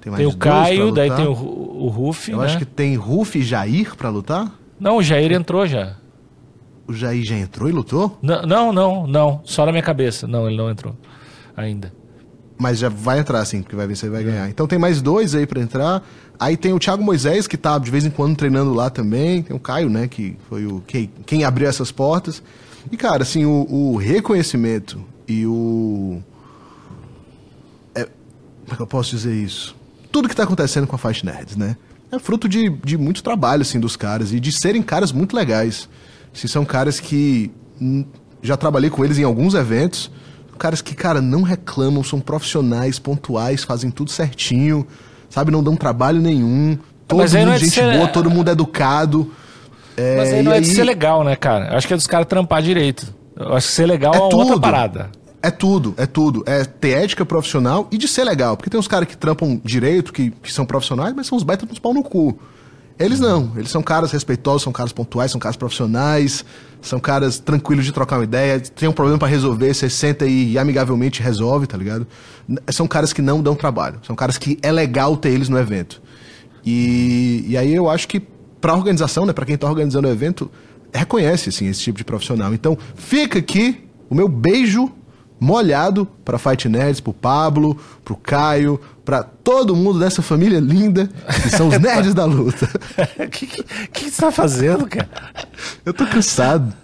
Tem 0.00 0.10
mais 0.10 0.18
Tem 0.18 0.26
o 0.26 0.36
Caio, 0.36 0.92
daí 0.92 1.10
tem 1.10 1.26
o, 1.26 1.32
o 1.32 1.88
Ruff, 1.88 2.30
Eu 2.30 2.38
né? 2.38 2.46
acho 2.46 2.58
que 2.58 2.64
tem 2.64 2.96
Ruf 2.96 3.36
e 3.38 3.42
Jair 3.42 3.94
pra 3.96 4.08
lutar. 4.08 4.52
Não, 4.80 4.96
o 4.96 5.02
Jair 5.02 5.32
entrou 5.32 5.66
já. 5.66 5.96
O 6.86 6.92
Jair 6.92 7.22
já 7.24 7.36
entrou 7.36 7.68
e 7.68 7.72
lutou? 7.72 8.16
Não, 8.22 8.42
não, 8.42 8.72
não, 8.72 9.06
não. 9.06 9.40
Só 9.44 9.66
na 9.66 9.72
minha 9.72 9.82
cabeça. 9.82 10.26
Não, 10.26 10.46
ele 10.48 10.56
não 10.56 10.70
entrou 10.70 10.94
ainda. 11.58 11.92
Mas 12.58 12.78
já 12.78 12.88
vai 12.88 13.20
entrar 13.20 13.44
sim, 13.44 13.62
porque 13.62 13.76
vai 13.76 13.86
vencer 13.86 14.08
e 14.08 14.12
vai 14.12 14.24
ganhar. 14.24 14.48
Então 14.48 14.66
tem 14.66 14.78
mais 14.78 15.00
dois 15.00 15.34
aí 15.34 15.46
pra 15.46 15.60
entrar. 15.60 16.02
Aí 16.40 16.56
tem 16.56 16.72
o 16.72 16.78
Thiago 16.78 17.02
Moisés, 17.02 17.46
que 17.46 17.56
tá 17.56 17.78
de 17.78 17.90
vez 17.90 18.04
em 18.04 18.10
quando 18.10 18.36
treinando 18.36 18.74
lá 18.74 18.90
também. 18.90 19.42
Tem 19.42 19.56
o 19.56 19.60
Caio, 19.60 19.88
né, 19.88 20.08
que 20.08 20.36
foi 20.48 20.66
o 20.66 20.82
quem, 20.86 21.10
quem 21.24 21.44
abriu 21.44 21.68
essas 21.68 21.92
portas. 21.92 22.42
E, 22.90 22.96
cara, 22.96 23.22
assim, 23.22 23.44
o, 23.44 23.66
o 23.68 23.96
reconhecimento 23.96 25.00
e 25.26 25.46
o. 25.46 26.20
é, 27.94 28.04
como 28.04 28.72
é 28.72 28.76
que 28.76 28.82
eu 28.82 28.86
posso 28.86 29.10
dizer 29.10 29.34
isso? 29.34 29.76
Tudo 30.10 30.28
que 30.28 30.34
tá 30.34 30.44
acontecendo 30.44 30.86
com 30.86 30.96
a 30.96 30.98
Fight 30.98 31.24
Nerds, 31.24 31.56
né? 31.56 31.76
É 32.10 32.18
fruto 32.18 32.48
de, 32.48 32.70
de 32.70 32.96
muito 32.96 33.22
trabalho, 33.22 33.62
assim, 33.62 33.78
dos 33.78 33.94
caras. 33.94 34.32
E 34.32 34.40
de 34.40 34.50
serem 34.50 34.82
caras 34.82 35.12
muito 35.12 35.36
legais. 35.36 35.88
Se 36.32 36.48
são 36.48 36.64
caras 36.64 36.98
que. 36.98 37.50
Já 38.42 38.56
trabalhei 38.56 38.88
com 38.88 39.04
eles 39.04 39.18
em 39.18 39.24
alguns 39.24 39.54
eventos. 39.54 40.10
Caras 40.58 40.82
que, 40.82 40.94
cara, 40.94 41.20
não 41.22 41.42
reclamam, 41.42 42.02
são 42.04 42.20
profissionais, 42.20 42.98
pontuais, 42.98 43.64
fazem 43.64 43.90
tudo 43.90 44.10
certinho, 44.10 44.86
sabe? 45.30 45.50
Não 45.50 45.62
dão 45.62 45.76
trabalho 45.76 46.20
nenhum. 46.20 46.76
Todo 47.06 47.18
Mas 47.20 47.34
aí 47.34 47.44
mundo 47.44 47.54
é 47.54 47.58
de 47.58 47.64
gente 47.64 47.74
ser- 47.74 47.96
boa, 47.96 48.08
todo 48.08 48.28
mundo 48.30 48.50
educado. 48.50 49.32
É, 49.96 50.16
Mas 50.16 50.32
aí 50.32 50.42
não 50.42 50.52
é 50.52 50.60
de 50.60 50.66
ser 50.68 50.84
legal, 50.84 51.24
né, 51.24 51.34
cara? 51.36 51.68
Eu 51.72 51.76
acho 51.78 51.86
que 51.86 51.92
é 51.94 51.96
dos 51.96 52.06
caras 52.06 52.26
trampar 52.26 52.62
direito. 52.62 53.12
Eu 53.36 53.54
acho 53.54 53.66
que 53.68 53.72
ser 53.72 53.86
legal 53.86 54.12
é, 54.14 54.18
É 54.18 54.20
outra 54.20 54.38
tudo. 54.38 54.60
parada. 54.60 55.10
É 55.42 55.50
tudo, 55.50 55.94
é 55.96 56.04
tudo. 56.06 56.42
É 56.46 56.64
ter 56.64 56.90
ética 57.02 57.24
profissional 57.24 57.86
e 57.90 57.96
de 57.96 58.06
ser 58.08 58.24
legal. 58.24 58.56
Porque 58.56 58.68
tem 58.68 58.78
uns 58.78 58.88
caras 58.88 59.06
que 59.08 59.16
trampam 59.16 59.60
direito, 59.64 60.12
que, 60.12 60.30
que 60.30 60.52
são 60.52 60.66
profissionais, 60.66 61.14
mas 61.16 61.26
são 61.28 61.38
uns 61.38 61.44
baita 61.44 61.64
dos 61.64 61.78
pau 61.78 61.94
no 61.94 62.02
cu. 62.02 62.38
Eles 62.98 63.20
não. 63.20 63.52
Eles 63.56 63.70
são 63.70 63.82
caras 63.82 64.10
respeitosos, 64.10 64.62
são 64.62 64.72
caras 64.72 64.92
pontuais, 64.92 65.30
são 65.30 65.40
caras 65.40 65.56
profissionais, 65.56 66.44
são 66.82 66.98
caras 66.98 67.38
tranquilos 67.38 67.84
de 67.84 67.92
trocar 67.92 68.16
uma 68.16 68.24
ideia. 68.24 68.58
Tem 68.58 68.88
um 68.88 68.92
problema 68.92 69.18
pra 69.18 69.28
resolver, 69.28 69.72
você 69.72 69.88
senta 69.88 70.26
e 70.26 70.58
amigavelmente 70.58 71.22
resolve, 71.22 71.66
tá 71.66 71.76
ligado? 71.76 72.06
São 72.70 72.88
caras 72.88 73.12
que 73.12 73.22
não 73.22 73.40
dão 73.40 73.54
trabalho. 73.54 74.00
São 74.04 74.16
caras 74.16 74.36
que 74.36 74.58
é 74.62 74.72
legal 74.72 75.16
ter 75.16 75.30
eles 75.30 75.48
no 75.48 75.58
evento. 75.58 76.02
E, 76.64 77.44
e 77.46 77.56
aí 77.56 77.72
eu 77.72 77.88
acho 77.88 78.08
que 78.08 78.20
pra 78.60 78.74
organização, 78.74 79.24
né, 79.24 79.32
pra 79.32 79.46
quem 79.46 79.56
tá 79.56 79.68
organizando 79.68 80.08
o 80.08 80.10
evento, 80.10 80.50
reconhece 80.92 81.50
assim 81.50 81.68
esse 81.68 81.80
tipo 81.80 81.98
de 81.98 82.04
profissional. 82.04 82.52
Então, 82.52 82.76
fica 82.96 83.38
aqui 83.38 83.84
o 84.10 84.14
meu 84.14 84.28
beijo 84.28 84.90
molhado 85.40 86.06
pra 86.24 86.38
Fight 86.38 86.68
Nerds, 86.68 87.00
pro 87.00 87.12
Pablo, 87.12 87.78
pro 88.04 88.16
Caio, 88.16 88.80
pra 89.08 89.22
todo 89.22 89.74
mundo 89.74 89.98
dessa 89.98 90.20
família 90.20 90.60
linda, 90.60 91.08
que 91.42 91.48
são 91.48 91.68
os 91.68 91.78
nerds 91.80 92.12
da 92.12 92.26
luta. 92.26 92.68
O 93.18 93.30
que, 93.30 93.46
que, 93.46 93.62
que 93.90 94.10
você 94.10 94.20
tá 94.20 94.30
fazendo, 94.30 94.86
cara? 94.86 95.08
Eu 95.82 95.94
tô 95.94 96.06
cansado. 96.06 96.74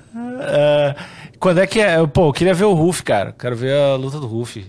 É, 0.41 0.95
quando 1.39 1.59
é 1.61 1.67
que 1.67 1.81
é? 1.81 2.07
Pô, 2.07 2.29
eu 2.29 2.33
queria 2.33 2.55
ver 2.55 2.65
o 2.65 2.73
Ruff, 2.73 3.03
cara. 3.03 3.35
Quero 3.39 3.55
ver 3.55 3.75
a 3.77 3.97
luta 3.97 4.19
do 4.19 4.27
Ruff. 4.27 4.65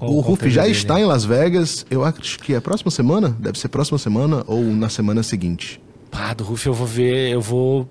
O 0.00 0.18
Ruff 0.18 0.50
já 0.50 0.66
está 0.66 0.98
em 0.98 1.04
Las 1.04 1.24
Vegas, 1.24 1.86
eu 1.88 2.04
acho 2.04 2.40
que 2.40 2.52
é 2.52 2.58
próxima 2.58 2.90
semana, 2.90 3.28
deve 3.38 3.60
ser 3.60 3.68
próxima 3.68 3.96
semana 3.96 4.42
ou 4.48 4.64
na 4.64 4.88
semana 4.88 5.22
seguinte. 5.22 5.80
Pá, 6.10 6.34
do 6.34 6.42
Ruff 6.42 6.66
eu 6.66 6.74
vou 6.74 6.86
ver, 6.86 7.30
eu 7.30 7.40
vou. 7.40 7.88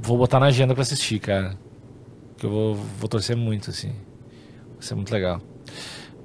Vou 0.00 0.16
botar 0.16 0.38
na 0.38 0.46
agenda 0.46 0.74
pra 0.74 0.82
assistir, 0.82 1.18
cara. 1.18 1.56
Que 2.36 2.46
eu 2.46 2.50
vou, 2.50 2.78
vou 3.00 3.08
torcer 3.08 3.36
muito, 3.36 3.70
assim. 3.70 3.88
Vai 3.88 4.82
ser 4.82 4.94
muito 4.94 5.12
legal. 5.12 5.40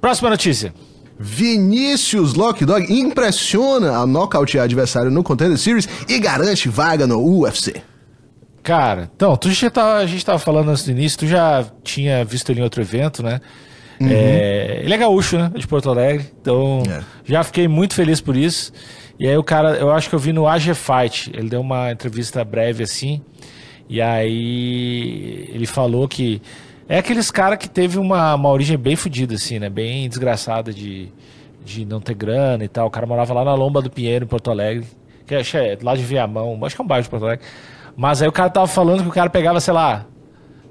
Próxima 0.00 0.30
notícia. 0.30 0.72
Vinícius 1.18 2.34
Lockdog 2.34 2.92
impressiona 2.92 3.98
a 3.98 4.06
nocautear 4.06 4.64
adversário 4.64 5.10
no 5.10 5.22
Contender 5.22 5.56
Series 5.58 5.88
e 6.08 6.18
garante 6.18 6.68
vaga 6.68 7.06
no 7.06 7.18
UFC. 7.40 7.82
Cara, 8.62 9.10
então, 9.14 9.36
tu 9.36 9.50
já 9.50 9.70
tava, 9.70 9.98
a 9.98 10.06
gente 10.06 10.24
tava 10.24 10.38
falando 10.38 10.70
antes 10.70 10.84
do 10.84 10.90
início, 10.90 11.18
tu 11.18 11.26
já 11.26 11.66
tinha 11.82 12.24
visto 12.24 12.50
ele 12.50 12.60
em 12.60 12.62
outro 12.62 12.80
evento, 12.80 13.22
né? 13.22 13.40
É, 14.00 14.80
ele 14.82 14.92
é 14.92 14.96
gaúcho, 14.98 15.38
né? 15.38 15.52
De 15.54 15.66
Porto 15.66 15.88
Alegre. 15.90 16.26
Então, 16.40 16.82
É. 16.90 17.00
já 17.24 17.44
fiquei 17.44 17.68
muito 17.68 17.94
feliz 17.94 18.20
por 18.20 18.36
isso. 18.36 18.72
E 19.20 19.28
aí 19.28 19.36
o 19.36 19.44
cara, 19.44 19.76
eu 19.76 19.90
acho 19.92 20.08
que 20.08 20.14
eu 20.14 20.18
vi 20.18 20.32
no 20.32 20.48
AG 20.48 20.74
Fight, 20.74 21.30
ele 21.32 21.48
deu 21.48 21.60
uma 21.60 21.92
entrevista 21.92 22.44
breve 22.44 22.82
assim. 22.82 23.20
E 23.88 24.00
aí 24.00 25.48
ele 25.52 25.66
falou 25.66 26.08
que 26.08 26.40
É 26.88 26.98
aqueles 26.98 27.30
cara 27.30 27.56
que 27.56 27.68
teve 27.68 27.98
uma, 27.98 28.34
uma 28.34 28.48
origem 28.50 28.76
bem 28.76 28.96
fodida, 28.96 29.34
assim, 29.34 29.58
né? 29.58 29.70
Bem 29.70 30.08
desgraçada 30.08 30.72
de, 30.72 31.08
de 31.64 31.84
não 31.84 32.00
ter 32.00 32.14
grana 32.14 32.64
e 32.64 32.68
tal. 32.68 32.86
O 32.86 32.90
cara 32.90 33.06
morava 33.06 33.32
lá 33.32 33.44
na 33.44 33.54
Lomba 33.54 33.80
do 33.80 33.90
Pinheiro, 33.90 34.24
em 34.24 34.28
Porto 34.28 34.50
Alegre. 34.50 34.86
Que 35.26 35.34
acho 35.34 35.56
é 35.56 35.78
lá 35.82 35.96
de 35.96 36.02
Viamão, 36.02 36.58
acho 36.64 36.76
que 36.76 36.82
é 36.82 36.84
um 36.84 36.88
bairro 36.88 37.04
de 37.04 37.10
Porto 37.10 37.24
Alegre. 37.24 37.44
Mas 37.96 38.20
aí 38.20 38.28
o 38.28 38.32
cara 38.32 38.50
tava 38.50 38.66
falando 38.66 39.02
que 39.02 39.08
o 39.08 39.12
cara 39.12 39.30
pegava, 39.30 39.60
sei 39.60 39.72
lá, 39.72 40.04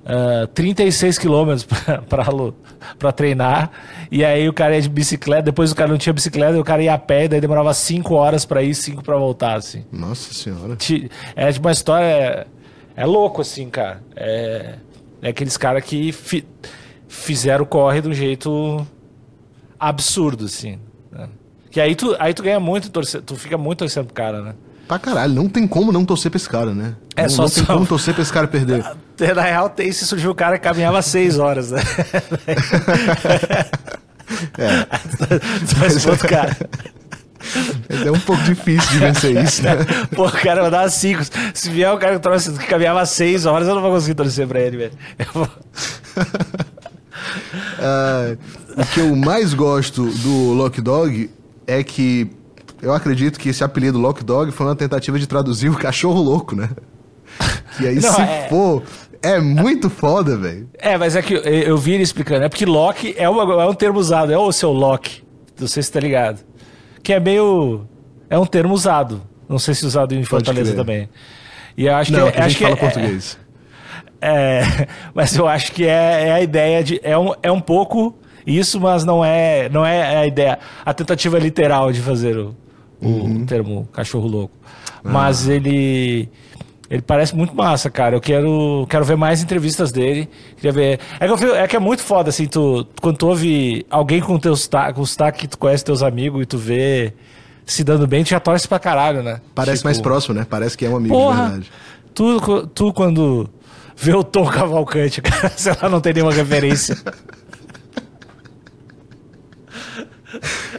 uh, 0.04 0.48
36 0.48 1.18
quilômetros 1.18 1.66
pra 3.00 3.12
treinar. 3.12 3.72
E 4.12 4.24
aí 4.24 4.48
o 4.48 4.54
cara 4.54 4.76
ia 4.76 4.82
de 4.82 4.90
bicicleta, 4.90 5.44
depois 5.44 5.72
o 5.72 5.76
cara 5.76 5.90
não 5.90 5.98
tinha 5.98 6.14
bicicleta, 6.14 6.60
o 6.60 6.64
cara 6.64 6.84
ia 6.84 6.94
a 6.94 6.98
pé, 6.98 7.28
daí 7.28 7.42
demorava 7.42 7.74
5 7.74 8.14
horas 8.14 8.46
pra 8.46 8.62
ir, 8.62 8.76
5 8.76 9.04
pra 9.04 9.18
voltar, 9.18 9.56
assim. 9.56 9.84
Nossa 9.92 10.34
senhora. 10.34 10.78
É 11.36 11.52
de 11.52 11.60
uma 11.60 11.72
história. 11.72 12.06
É, 12.06 12.48
é 12.96 13.06
louco, 13.06 13.42
assim, 13.42 13.70
cara. 13.70 14.04
É, 14.16 14.76
é 15.24 15.30
aqueles 15.30 15.58
caras 15.58 15.84
que 15.84 16.12
fi, 16.12 16.46
fizeram 17.08 17.64
o 17.64 17.68
corre 17.68 18.02
de 18.02 18.10
um 18.10 18.14
jeito 18.14 18.86
absurdo, 19.80 20.46
assim. 20.46 20.78
Né? 21.12 21.28
Que 21.72 21.82
aí 21.82 21.96
tu, 21.96 22.16
aí 22.20 22.34
tu 22.34 22.44
ganha 22.44 22.60
muito, 22.60 22.92
torce, 22.92 23.20
tu 23.22 23.36
fica 23.36 23.58
muito 23.58 23.80
torcendo 23.80 24.06
pro 24.06 24.14
cara, 24.14 24.42
né? 24.42 24.54
Pra 24.88 25.00
caralho, 25.00 25.34
não 25.34 25.48
tem 25.48 25.66
como 25.66 25.92
não 25.94 26.04
torcer 26.06 26.30
pra 26.30 26.38
esse 26.38 26.50
cara, 26.50 26.74
né? 26.76 26.96
É 27.16 27.24
não, 27.24 27.30
só 27.30 27.44
não 27.44 27.50
tem 27.50 27.66
só- 27.66 27.74
como 27.74 27.86
torcer 27.88 28.14
pra 28.14 28.22
esse 28.22 28.34
cara 28.34 28.48
perder. 28.48 28.84
Na 29.36 29.42
real, 29.44 29.70
tem 29.70 29.92
se 29.92 30.06
surgiu 30.06 30.32
o 30.32 30.36
cara 30.36 30.58
que 30.58 30.64
caminhava 30.64 31.02
seis 31.02 31.40
horas, 31.40 31.72
né? 31.72 31.82
é. 34.58 34.88
Mas, 35.80 36.06
outro 36.06 36.28
cara. 36.28 36.56
É 38.06 38.12
um 38.12 38.20
pouco 38.20 38.42
difícil 38.44 38.90
de 38.92 38.98
vencer 39.00 39.44
isso, 39.44 39.64
né? 39.64 39.76
Pô, 40.16 40.28
o 40.28 40.32
cara 40.32 40.64
mandava 40.64 40.90
cinco. 40.90 41.22
Se 41.54 41.70
vier 41.70 41.92
o 41.94 41.98
cara 41.98 42.14
que, 42.16 42.22
trouxe, 42.22 42.52
que 42.54 42.66
caminhava 42.68 43.06
seis 43.06 43.46
horas, 43.46 43.68
eu 43.68 43.76
não 43.76 43.82
vou 43.82 43.92
conseguir 43.92 44.16
torcer 44.16 44.48
pra 44.48 44.60
ele, 44.60 44.78
velho. 44.78 44.92
Eu 45.20 45.26
vou- 45.34 45.50
Ah, 47.80 48.36
o 48.78 48.86
que 48.94 49.00
eu 49.00 49.16
mais 49.16 49.54
gosto 49.54 50.06
do 50.06 50.54
Lock 50.54 50.82
Dog 50.82 51.30
é 51.68 51.84
que 51.84 52.30
eu 52.82 52.94
acredito 52.94 53.40
que 53.40 53.50
esse 53.50 53.64
apelido 53.64 53.98
Lock 54.00 54.24
Dog 54.24 54.52
foi 54.52 54.66
uma 54.66 54.76
tentativa 54.76 55.18
de 55.20 55.28
traduzir 55.28 55.70
o 55.70 55.76
cachorro 55.78 56.22
louco, 56.22 56.56
né? 56.56 56.70
E 57.80 57.88
aí, 57.88 57.96
Não, 58.00 58.14
se 58.14 58.22
é- 58.22 58.48
for, 58.50 58.84
é 59.22 59.40
muito 59.40 59.90
foda, 59.90 60.36
velho. 60.38 60.68
É, 60.78 60.98
mas 60.98 61.16
é 61.16 61.22
que 61.22 61.34
eu, 61.34 61.42
eu 61.42 61.78
vi 61.78 61.94
ele 61.94 62.04
explicando. 62.04 62.44
É 62.44 62.50
porque 62.50 62.66
Loki 62.66 63.14
é, 63.18 63.28
uma- 63.30 63.62
é 63.64 63.66
um 63.68 63.74
termo 63.74 64.00
usado, 64.00 64.32
é 64.32 64.38
o 64.38 64.52
seu 64.52 64.72
Loki. 64.72 65.24
Não 65.60 65.68
sei 65.68 65.82
se 65.84 65.92
tá 65.92 66.00
ligado. 66.00 66.40
Que 67.04 67.14
é 67.14 67.20
meio. 67.20 67.88
É 68.30 68.40
um 68.40 68.46
termo 68.46 68.74
usado. 68.74 69.22
Não 69.48 69.60
sei 69.60 69.74
se 69.76 69.86
usado 69.86 70.16
em 70.16 70.24
Fortaleza 70.24 70.74
também. 70.74 71.10
E 71.78 71.86
eu 71.86 71.96
acho 71.96 72.12
Não, 72.12 72.26
que, 72.28 72.32
que 72.34 72.40
a 72.40 72.48
gente 72.48 72.58
que 72.58 72.64
fala 72.64 72.76
é, 72.76 72.80
português. 72.80 73.38
É, 74.22 74.62
mas 75.14 75.36
eu 75.36 75.48
acho 75.48 75.72
que 75.74 75.86
é, 75.86 76.28
é 76.30 76.32
a 76.32 76.42
ideia 76.42 76.84
de. 76.84 77.00
É 77.04 77.18
um, 77.18 77.34
é 77.44 77.52
um 77.52 77.60
pouco 77.60 78.16
isso, 78.48 78.80
mas 78.80 79.04
não 79.06 79.24
é, 79.24 79.70
não 79.70 79.86
é 79.86 80.18
a 80.18 80.26
ideia. 80.26 80.58
A 80.86 80.94
tentativa 80.94 81.38
literal 81.38 81.92
de 81.92 82.00
fazer 82.02 82.38
o, 82.38 82.56
o 83.02 83.08
Uhum. 83.08 83.46
termo 83.46 83.88
cachorro 83.92 84.28
louco. 84.28 84.56
Ah. 84.64 85.00
Mas 85.04 85.48
ele. 85.48 86.30
Ele 86.94 87.02
parece 87.02 87.36
muito 87.36 87.56
massa, 87.56 87.90
cara. 87.90 88.16
Eu 88.16 88.22
quero, 88.22 88.86
quero 88.88 89.04
ver 89.04 89.18
mais 89.18 89.42
entrevistas 89.42 89.92
dele. 89.92 90.30
Queria 90.58 90.72
ver. 90.72 91.00
É 91.20 91.26
que, 91.26 91.44
eu 91.44 91.56
é 91.56 91.68
que 91.68 91.76
é 91.76 91.80
muito 91.80 92.04
foda, 92.04 92.30
assim, 92.30 92.46
tu, 92.46 92.86
quando 93.02 93.18
tu 93.18 93.28
ouve 93.30 93.84
alguém 93.90 94.22
com 94.22 94.38
teu 94.38 94.56
sotaque, 94.56 94.94
com 94.94 95.04
sotaque 95.04 95.40
que 95.40 95.48
tu 95.48 95.58
conhece 95.58 95.84
teus 95.84 96.04
amigos 96.04 96.44
e 96.44 96.46
tu 96.46 96.56
vê 96.56 97.12
se 97.66 97.84
dando 97.84 98.06
bem, 98.06 98.24
tu 98.24 98.30
já 98.30 98.40
torce 98.40 98.68
pra 98.68 98.78
caralho, 98.78 99.24
né? 99.24 99.42
Parece 99.56 99.78
Tipo, 99.78 99.88
mais 99.88 100.00
próximo, 100.00 100.36
né? 100.36 100.46
Parece 100.48 100.78
que 100.78 100.86
é 100.86 100.90
um 100.90 100.98
amigo 100.98 101.16
de 101.16 101.20
Porra! 101.20 101.42
verdade. 101.42 101.72
Tu, 102.14 102.68
tu 102.68 102.94
quando 102.94 103.50
vê 103.98 104.14
o 104.14 104.24
Tom 104.24 104.46
Cavalcante, 104.46 105.20
cara, 105.24 105.50
sei 105.58 105.74
lá, 105.82 105.90
não 105.90 106.00
tem 106.00 106.14
nenhuma 106.14 106.32
referência. 106.32 106.96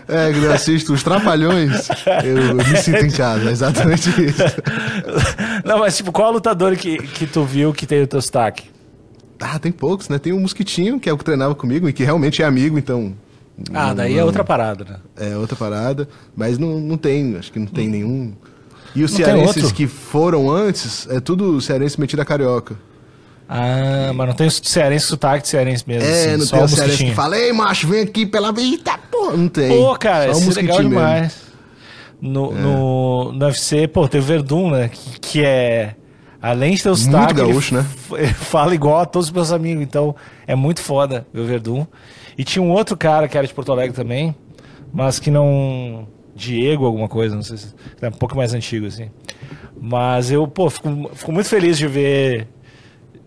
É, 0.09 0.31
eu 0.31 0.53
assisto 0.53 0.93
os 0.93 1.03
Trapalhões, 1.03 1.89
eu, 2.25 2.37
eu 2.39 2.55
me 2.55 2.77
sinto 2.77 3.05
em 3.05 3.11
casa, 3.11 3.49
é 3.49 3.53
exatamente 3.53 4.09
isso. 4.11 4.43
Não, 5.65 5.79
mas 5.79 5.97
tipo, 5.97 6.13
qual 6.13 6.31
lutador 6.33 6.77
que, 6.77 6.99
que 6.99 7.27
tu 7.27 7.45
viu 7.45 7.73
que 7.73 7.87
tem 7.87 8.03
o 8.03 8.07
teu 8.07 8.21
sotaque? 8.21 8.65
Ah, 9.41 9.59
tem 9.59 9.73
poucos, 9.73 10.09
né? 10.09 10.19
Tem 10.19 10.33
o 10.33 10.39
Mosquitinho, 10.41 10.99
que 11.01 11.09
é 11.09 11.13
o 11.13 11.19
que 11.19 11.25
treinava 11.25 11.55
comigo 11.55 11.89
e 11.89 11.93
que 11.93 12.05
realmente 12.05 12.43
é 12.43 12.45
amigo, 12.45 12.79
então. 12.79 13.15
Ah, 13.73 13.89
não- 13.89 13.95
daí 13.97 14.15
é 14.15 14.19
não- 14.19 14.27
outra 14.27 14.45
parada, 14.45 14.85
né? 14.85 14.97
É 15.17 15.37
outra 15.37 15.57
parada, 15.57 16.09
mas 16.37 16.59
não, 16.59 16.79
não 16.81 16.97
tem, 16.97 17.37
acho 17.37 17.51
que 17.53 17.59
não 17.59 17.67
tem 17.67 17.89
nenhum. 17.89 18.33
E 18.95 19.03
os 19.03 19.11
Não 19.11 19.19
cearenses 19.19 19.73
que 19.73 19.87
foram 19.87 20.51
antes, 20.51 21.07
é 21.11 21.19
tudo 21.21 21.61
cearense 21.61 21.99
metido 22.01 22.21
a 22.23 22.25
carioca. 22.25 22.77
Ah, 23.49 24.13
mas 24.15 24.29
não 24.29 24.35
tem 24.35 24.49
cearense 24.49 25.07
sotaque 25.07 25.43
de 25.43 25.49
cearense 25.49 25.85
mesmo. 25.87 26.09
É, 26.09 26.27
assim, 26.29 26.37
não 26.39 26.47
só 26.47 26.57
tem 26.57 26.65
o 26.65 26.69
cearense 26.69 27.05
que 27.05 27.15
fala, 27.15 27.37
ei, 27.39 27.53
macho, 27.53 27.87
vem 27.89 28.03
aqui 28.03 28.25
pela. 28.25 28.55
Eita, 28.59 28.99
pô, 29.11 29.33
não 29.33 29.49
tem. 29.49 29.69
Pô, 29.69 29.95
cara, 29.97 30.31
isso 30.31 30.41
é 30.51 30.55
legal 30.63 30.79
mosquitinho 30.83 30.91
mesmo. 30.91 31.44
É. 32.25 32.29
demais. 32.29 32.35
No, 32.35 32.53
no, 32.53 33.33
no 33.33 33.47
UFC, 33.47 33.87
pô, 33.87 34.09
teve 34.09 34.25
o 34.25 34.27
Verdun, 34.27 34.71
né? 34.71 34.89
Que, 34.89 35.21
que 35.21 35.45
é. 35.45 35.95
Além 36.41 36.75
de 36.75 36.83
ter 36.83 36.91
o 36.91 36.97
sotaque, 36.97 37.41
ele 37.41 37.49
gaúcho, 37.49 37.75
né? 37.75 37.83
fala 38.37 38.75
igual 38.75 39.01
a 39.01 39.07
todos 39.07 39.29
os 39.29 39.33
meus 39.33 39.51
amigos, 39.51 39.83
então 39.83 40.15
é 40.47 40.55
muito 40.55 40.83
foda 40.83 41.27
ver 41.33 41.41
o 41.41 41.45
Verdun. 41.45 41.87
E 42.37 42.45
tinha 42.45 42.63
um 42.63 42.71
outro 42.71 42.97
cara 42.97 43.27
que 43.29 43.39
era 43.39 43.47
de 43.47 43.55
Porto 43.55 43.73
Alegre 43.73 43.95
também, 43.95 44.35
mas 44.93 45.19
que 45.19 45.31
não. 45.31 46.07
Diego, 46.37 46.85
alguma 46.85 47.09
coisa, 47.09 47.35
não 47.35 47.43
sei 47.43 47.57
se. 47.57 47.75
É 48.03 48.09
um 48.09 48.13
pouco 48.13 48.37
mais 48.37 48.53
antigo, 48.53 48.87
assim. 48.87 49.09
Mas 49.81 50.31
eu, 50.31 50.47
pô, 50.49 50.69
fico, 50.69 51.11
fico 51.15 51.33
muito 51.33 51.49
feliz 51.49 51.79
de 51.79 51.87
ver. 51.87 52.49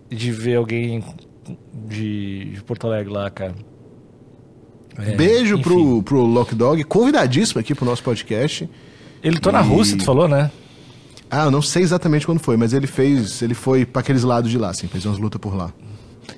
De 0.09 0.31
ver 0.31 0.55
alguém 0.55 1.03
de, 1.73 2.51
de 2.53 2.63
Porto 2.63 2.87
Alegre 2.87 3.11
lá, 3.11 3.29
cara. 3.29 3.55
É, 4.99 5.15
Beijo 5.15 5.55
enfim. 5.55 5.63
pro, 5.63 6.03
pro 6.03 6.21
Lock 6.21 6.55
Dog, 6.55 6.83
convidadíssimo 6.83 7.61
aqui 7.61 7.75
pro 7.75 7.85
nosso 7.85 8.03
podcast. 8.03 8.69
Ele 9.23 9.39
tô 9.39 9.51
na 9.51 9.61
E- 9.61 9.67
Rússia, 9.67 9.97
tu 9.97 10.03
falou, 10.05 10.27
né? 10.27 10.51
Ah, 11.29 11.45
eu 11.45 11.51
não 11.51 11.61
sei 11.61 11.83
exatamente 11.83 12.25
quando 12.25 12.39
foi, 12.39 12.55
mas 12.55 12.71
ele 12.73 12.87
fez. 12.87 13.41
Ele 13.41 13.53
foi 13.53 13.85
pra 13.85 13.99
aqueles 14.01 14.23
lados 14.23 14.49
de 14.49 14.57
lá, 14.57 14.69
assim, 14.69 14.87
fez 14.87 15.05
umas 15.05 15.17
lutas 15.17 15.39
por 15.41 15.55
lá. 15.55 15.71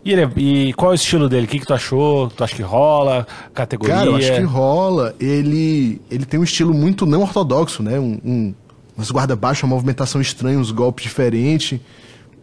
E, 0.03 0.13
é- 0.13 0.29
e 0.37 0.73
qual 0.73 0.91
é 0.91 0.93
o 0.93 0.95
estilo 0.95 1.27
dele? 1.29 1.45
O 1.45 1.49
que, 1.49 1.59
que 1.59 1.65
tu 1.65 1.73
achou? 1.73 2.27
Tu 2.29 2.43
acha 2.43 2.55
que 2.55 2.61
rola? 2.61 3.27
Categoria? 3.53 3.95
Cara, 3.95 4.07
eu 4.07 4.15
acho 4.15 4.33
que 4.33 4.41
rola. 4.41 5.15
Ele, 5.19 6.01
ele 6.09 6.25
tem 6.25 6.39
um 6.39 6.43
estilo 6.43 6.73
muito 6.73 7.05
não 7.05 7.21
ortodoxo, 7.21 7.83
né? 7.83 7.99
Um, 7.99 8.19
um, 8.23 8.53
umas 8.97 9.11
guarda-baixo, 9.11 9.65
uma 9.65 9.75
movimentação 9.75 10.19
estranha, 10.21 10.57
uns 10.57 10.71
golpes 10.71 11.03
diferentes. 11.03 11.79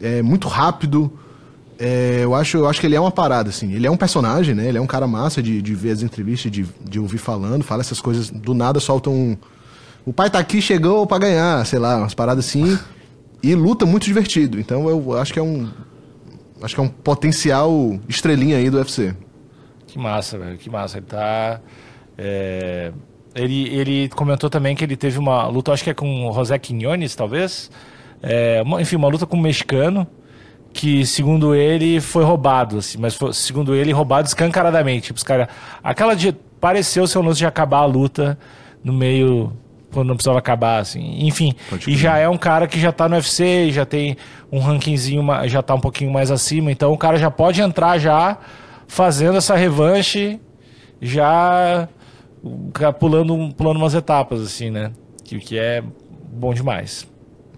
É 0.00 0.22
muito 0.22 0.46
rápido. 0.48 1.10
É, 1.78 2.20
eu, 2.22 2.34
acho, 2.34 2.56
eu 2.58 2.68
acho 2.68 2.80
que 2.80 2.86
ele 2.86 2.94
é 2.96 3.00
uma 3.00 3.10
parada, 3.10 3.48
assim. 3.50 3.72
Ele 3.72 3.86
é 3.86 3.90
um 3.90 3.96
personagem, 3.96 4.54
né? 4.54 4.68
Ele 4.68 4.78
é 4.78 4.80
um 4.80 4.86
cara 4.86 5.06
massa 5.06 5.42
de, 5.42 5.60
de 5.60 5.74
ver 5.74 5.90
as 5.90 6.02
entrevistas, 6.02 6.50
de, 6.50 6.64
de 6.88 6.98
ouvir 7.00 7.18
falando, 7.18 7.62
fala 7.64 7.80
essas 7.80 8.00
coisas. 8.00 8.30
Do 8.30 8.54
nada 8.54 8.78
solta 8.80 9.10
um. 9.10 9.36
O 10.06 10.12
pai 10.12 10.30
tá 10.30 10.38
aqui, 10.38 10.62
chegou 10.62 11.06
pra 11.06 11.18
ganhar, 11.18 11.66
sei 11.66 11.78
lá, 11.78 11.96
umas 11.98 12.14
paradas 12.14 12.46
assim. 12.46 12.78
E 13.42 13.54
luta 13.54 13.84
muito 13.84 14.04
divertido. 14.04 14.58
Então 14.58 14.88
eu 14.88 15.18
acho 15.18 15.32
que 15.32 15.38
é 15.38 15.42
um. 15.42 15.68
Acho 16.62 16.74
que 16.74 16.80
é 16.80 16.84
um 16.84 16.88
potencial 16.88 17.70
estrelinha 18.08 18.56
aí 18.56 18.70
do 18.70 18.78
UFC. 18.78 19.14
Que 19.86 19.98
massa, 19.98 20.38
velho. 20.38 20.56
Que 20.56 20.70
massa. 20.70 20.98
Ele 20.98 21.06
tá. 21.06 21.60
é, 22.16 22.92
Ele, 23.34 23.68
ele 23.68 24.08
comentou 24.08 24.48
também 24.48 24.74
que 24.74 24.82
ele 24.84 24.96
teve 24.96 25.18
uma 25.18 25.46
luta, 25.48 25.70
acho 25.72 25.84
que 25.84 25.90
é 25.90 25.94
com 25.94 26.28
o 26.30 26.32
José 26.32 26.58
Quinones, 26.58 27.14
talvez. 27.14 27.70
É, 28.22 28.62
uma- 28.64 28.80
enfim, 28.80 28.96
uma 28.96 29.08
luta 29.08 29.26
com 29.26 29.36
um 29.36 29.40
mexicano. 29.42 30.06
Que, 30.72 31.04
segundo 31.06 31.54
ele, 31.54 32.00
foi 32.00 32.22
roubado, 32.22 32.78
assim, 32.78 32.98
mas 32.98 33.14
foi- 33.14 33.32
segundo 33.32 33.74
ele, 33.74 33.92
roubado 33.92 34.28
escancaradamente. 34.28 35.06
Tipo, 35.06 35.16
os 35.18 35.22
cara, 35.24 35.48
aquela 35.82 36.14
de. 36.14 36.32
Pareceu 36.60 37.06
ser 37.06 37.18
um 37.18 37.22
lance 37.22 37.38
de 37.38 37.46
acabar 37.46 37.78
a 37.80 37.86
luta 37.86 38.38
no 38.82 38.92
meio. 38.92 39.52
Quando 39.92 40.08
não 40.08 40.14
precisava 40.16 40.38
acabar, 40.38 40.78
assim. 40.80 41.26
Enfim. 41.26 41.52
Pode 41.70 41.82
E 41.82 41.84
crer. 41.84 41.96
já 41.96 42.18
é 42.18 42.28
um 42.28 42.36
cara 42.36 42.66
que 42.66 42.78
já 42.78 42.92
tá 42.92 43.08
no 43.08 43.14
UFC, 43.16 43.70
já 43.70 43.86
tem 43.86 44.16
um 44.50 44.58
rankingzinho, 44.58 45.24
já 45.46 45.62
tá 45.62 45.74
um 45.74 45.80
pouquinho 45.80 46.12
mais 46.12 46.30
acima. 46.30 46.70
Então 46.70 46.92
o 46.92 46.98
cara 46.98 47.16
já 47.16 47.30
pode 47.30 47.60
entrar 47.60 47.98
já 47.98 48.36
fazendo 48.88 49.38
essa 49.38 49.54
revanche, 49.56 50.40
já 51.00 51.88
pulando, 52.98 53.54
pulando 53.54 53.76
umas 53.76 53.94
etapas, 53.94 54.40
assim, 54.40 54.70
né? 54.70 54.92
Que, 55.24 55.38
que 55.38 55.58
é 55.58 55.82
bom 56.32 56.52
demais. 56.52 57.06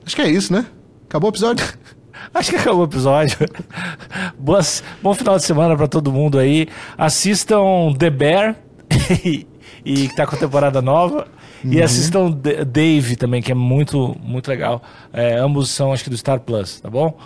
Acho 0.04 0.16
que 0.16 0.22
é 0.22 0.28
isso, 0.30 0.52
né? 0.52 0.66
Acabou 1.06 1.30
o 1.30 1.32
episódio? 1.32 1.66
Acho 2.34 2.50
que 2.50 2.56
acabou 2.56 2.82
o 2.82 2.84
episódio. 2.84 3.36
Boas, 4.38 4.82
bom 5.02 5.14
final 5.14 5.36
de 5.36 5.44
semana 5.44 5.76
pra 5.76 5.86
todo 5.86 6.12
mundo 6.12 6.38
aí. 6.38 6.66
Assistam 6.96 7.92
The 7.98 8.10
Bear, 8.10 8.56
e, 9.24 9.46
e 9.84 10.08
que 10.08 10.16
tá 10.16 10.26
com 10.26 10.36
temporada 10.36 10.80
nova. 10.82 11.26
E 11.64 11.82
assistam 11.82 12.30
Dave 12.66 13.16
também, 13.16 13.42
que 13.42 13.50
é 13.52 13.54
muito, 13.54 14.16
muito 14.22 14.48
legal. 14.48 14.82
É, 15.12 15.36
ambos 15.38 15.70
são, 15.70 15.92
acho 15.92 16.04
que, 16.04 16.10
do 16.10 16.16
Star 16.16 16.40
Plus, 16.40 16.80
tá 16.80 16.88
bom? 16.90 17.16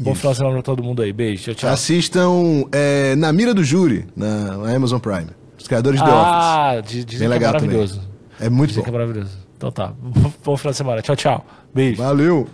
Bom 0.00 0.14
final 0.14 0.32
de 0.32 0.38
semana 0.38 0.54
pra 0.54 0.62
todo 0.62 0.82
mundo 0.82 1.02
aí. 1.02 1.12
Beijo, 1.12 1.44
tchau, 1.44 1.54
tchau. 1.54 1.70
Assistam 1.70 2.64
é, 2.72 3.14
Na 3.14 3.32
Mira 3.32 3.54
do 3.54 3.62
Júri, 3.62 4.06
na, 4.16 4.56
na 4.58 4.74
Amazon 4.74 4.98
Prime. 4.98 5.28
Os 5.58 5.68
criadores 5.68 6.00
de 6.00 6.04
The 6.06 6.12
Office. 6.12 6.26
ah, 6.26 6.80
di- 6.84 7.04
dizem 7.04 7.06
Bem 7.06 7.18
que 7.18 7.24
é 7.24 7.28
legal 7.28 7.52
também. 7.52 7.66
maravilhoso. 7.76 8.00
É 8.40 8.48
muito 8.50 8.68
Dizem 8.70 8.82
bom. 8.82 8.90
que 8.90 8.96
é 8.96 8.98
maravilhoso. 8.98 9.38
Então 9.56 9.70
tá. 9.70 9.92
Bom 10.44 10.56
final 10.56 10.72
de 10.72 10.76
semana. 10.76 11.00
Tchau, 11.02 11.14
tchau. 11.16 11.46
Beijo. 11.72 12.02
Valeu! 12.02 12.48